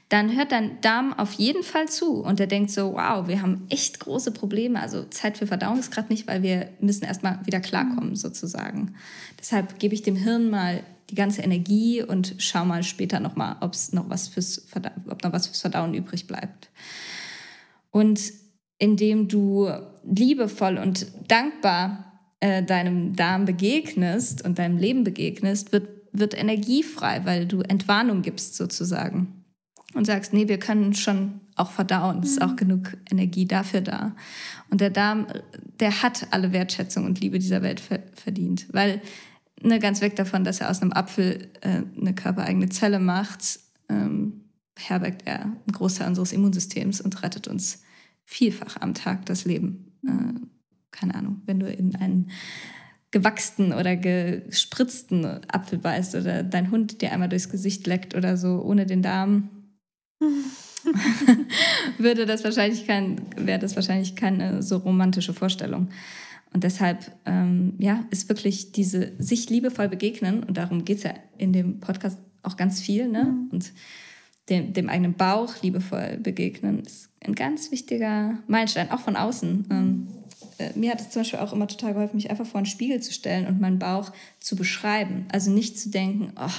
[0.08, 3.66] dann hört dein Darm auf jeden Fall zu und der denkt so, wow, wir haben
[3.70, 4.80] echt große Probleme.
[4.80, 8.94] Also Zeit für Verdauung ist gerade nicht, weil wir müssen erstmal wieder klarkommen sozusagen.
[9.40, 10.84] Deshalb gebe ich dem Hirn mal
[11.14, 14.66] die ganze Energie und schau mal später nochmal, ob noch was fürs
[15.08, 16.72] ob noch was fürs Verdauen übrig bleibt.
[17.92, 18.20] Und
[18.80, 19.70] indem du
[20.04, 27.22] liebevoll und dankbar äh, deinem Darm begegnest und deinem Leben begegnest, wird, wird Energie frei,
[27.26, 29.46] weil du Entwarnung gibst sozusagen
[29.94, 32.56] und sagst, nee, wir können schon auch verdauen, es ist auch mhm.
[32.56, 34.16] genug Energie dafür da.
[34.72, 35.28] Und der Darm,
[35.80, 37.80] der hat alle Wertschätzung und Liebe dieser Welt
[38.16, 39.00] verdient, weil
[39.64, 43.60] ne, ganz weg davon, dass er aus einem Apfel äh, eine körpereigene Zelle macht,
[43.90, 44.42] ähm,
[44.78, 47.82] herbergt er einen Großteil unseres Immunsystems und rettet uns
[48.26, 49.94] vielfach am Tag das Leben.
[50.06, 50.40] Äh,
[50.92, 52.32] keine Ahnung, wenn du in einen
[53.12, 58.62] gewachsten oder gespritzten Apfel beißt oder dein Hund dir einmal durchs Gesicht leckt oder so
[58.62, 59.50] ohne den Darm,
[61.98, 65.90] würde das wahrscheinlich kein, wäre das wahrscheinlich keine so romantische Vorstellung.
[66.54, 71.14] Und deshalb, ähm, ja, ist wirklich diese sich liebevoll begegnen, und darum geht es ja
[71.38, 73.26] in dem Podcast auch ganz viel, ne?
[73.26, 73.50] Mhm.
[73.52, 73.74] Und
[74.50, 79.68] dem, dem eigenen Bauch liebevoll begegnen, ist ein ganz wichtiger Meilenstein, auch von außen.
[79.72, 80.08] Ähm,
[80.58, 83.02] äh, mir hat es zum Beispiel auch immer total geholfen, mich einfach vor einen Spiegel
[83.02, 85.26] zu stellen und meinen Bauch zu beschreiben.
[85.32, 86.52] Also nicht zu denken, oh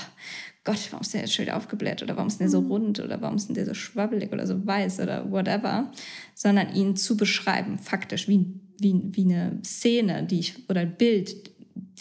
[0.64, 2.68] Gott, warum ist der jetzt wieder aufgebläht oder warum ist der so mhm.
[2.68, 5.92] rund oder warum ist der so schwabbelig oder so weiß oder whatever,
[6.34, 8.46] sondern ihn zu beschreiben, faktisch, wie,
[8.78, 11.50] wie, wie eine Szene, die ich oder ein Bild,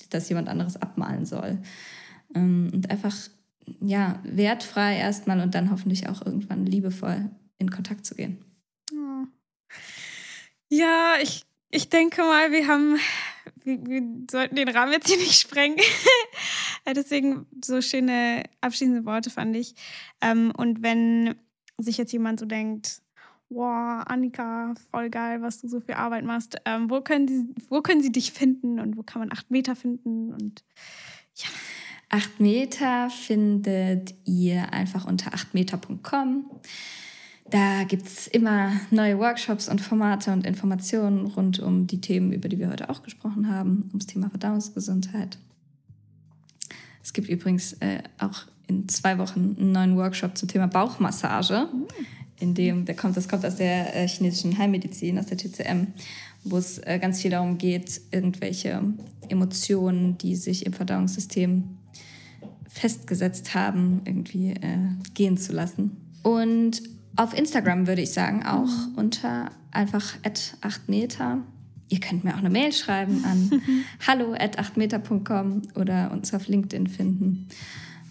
[0.10, 1.60] das jemand anderes abmalen soll.
[2.36, 3.16] Ähm, und einfach
[3.80, 8.44] ja, wertfrei erstmal und dann hoffentlich auch irgendwann liebevoll in Kontakt zu gehen.
[10.70, 12.98] Ja, ich, ich denke mal, wir haben,
[13.64, 15.78] wir, wir sollten den Rahmen jetzt hier nicht sprengen.
[16.96, 19.76] Deswegen so schöne abschließende Worte fand ich.
[20.20, 21.36] Ähm, und wenn
[21.78, 23.04] sich jetzt jemand so denkt,
[23.54, 26.58] wow, Annika, voll geil, was du so viel Arbeit machst.
[26.66, 29.76] Ähm, wo, können die, wo können sie dich finden und wo kann man acht Meter
[29.76, 30.34] finden?
[30.34, 30.64] Und
[31.36, 31.48] ja.
[32.14, 36.46] 8 Meter findet ihr einfach unter 8meter.com.
[37.50, 42.50] Da gibt es immer neue Workshops und Formate und Informationen rund um die Themen, über
[42.50, 45.40] die wir heute auch gesprochen haben, ums Thema Verdauungsgesundheit.
[47.02, 51.68] Es gibt übrigens äh, auch in zwei Wochen einen neuen Workshop zum Thema Bauchmassage,
[52.44, 55.88] in dem, der kommt, das kommt aus der äh, chinesischen Heilmedizin, aus der TCM,
[56.44, 58.84] wo es äh, ganz viel darum geht, irgendwelche
[59.30, 61.64] Emotionen, die sich im Verdauungssystem
[62.68, 65.98] festgesetzt haben, irgendwie äh, gehen zu lassen.
[66.22, 66.82] Und
[67.16, 68.96] auf Instagram würde ich sagen, auch mhm.
[68.96, 70.16] unter einfach
[70.62, 71.40] 8 Meter.
[71.90, 73.62] Ihr könnt mir auch eine Mail schreiben an
[74.08, 77.48] hallo at 8meter.com oder uns auf LinkedIn finden.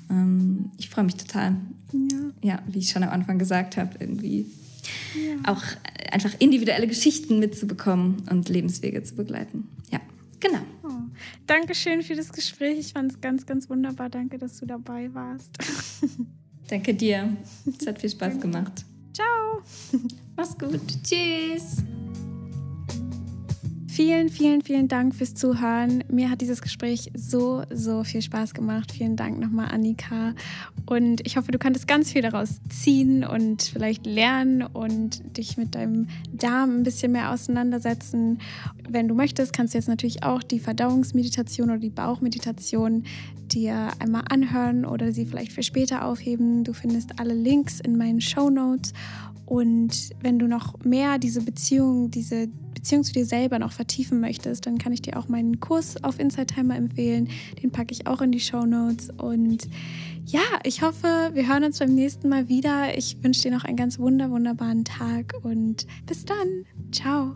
[0.09, 1.57] Ähm, ich freue mich total.
[1.93, 2.19] Ja.
[2.43, 4.47] ja, wie ich schon am Anfang gesagt habe, irgendwie
[5.15, 5.53] ja.
[5.53, 5.63] auch
[6.11, 9.69] einfach individuelle Geschichten mitzubekommen und Lebenswege zu begleiten.
[9.91, 10.01] Ja.
[10.41, 10.61] Genau.
[10.83, 10.89] Oh.
[11.47, 12.79] Dankeschön für das Gespräch.
[12.79, 14.11] Ich fand es ganz, ganz wunderbar.
[14.11, 15.57] Danke, dass du dabei warst.
[16.69, 17.37] Danke dir.
[17.79, 18.85] Es hat viel Spaß gemacht.
[19.13, 19.63] Ciao.
[20.37, 20.81] Mach's gut.
[21.05, 21.83] Tschüss.
[23.95, 26.03] Vielen, vielen, vielen Dank fürs Zuhören.
[26.11, 28.91] Mir hat dieses Gespräch so, so viel Spaß gemacht.
[28.91, 30.33] Vielen Dank nochmal, Annika.
[30.87, 35.75] Und ich hoffe, du konntest ganz viel daraus ziehen und vielleicht lernen und dich mit
[35.75, 38.39] deinem Darm ein bisschen mehr auseinandersetzen.
[38.89, 43.05] wenn du möchtest, kannst du jetzt natürlich auch die Verdauungsmeditation oder die Bauchmeditation
[43.53, 46.65] dir einmal anhören oder sie vielleicht für später aufheben.
[46.65, 48.95] Du findest alle Links in meinen Show Notes.
[49.53, 54.65] Und wenn du noch mehr diese Beziehung, diese Beziehung zu dir selber noch vertiefen möchtest,
[54.65, 57.29] dann kann ich dir auch meinen Kurs auf Inside Timer empfehlen.
[57.63, 59.11] Den packe ich auch in die Show Notes.
[59.11, 59.69] Und
[60.25, 62.97] ja, ich hoffe, wir hören uns beim nächsten Mal wieder.
[62.97, 66.65] Ich wünsche dir noch einen ganz wunder, wunderbaren Tag und bis dann.
[66.91, 67.35] Ciao.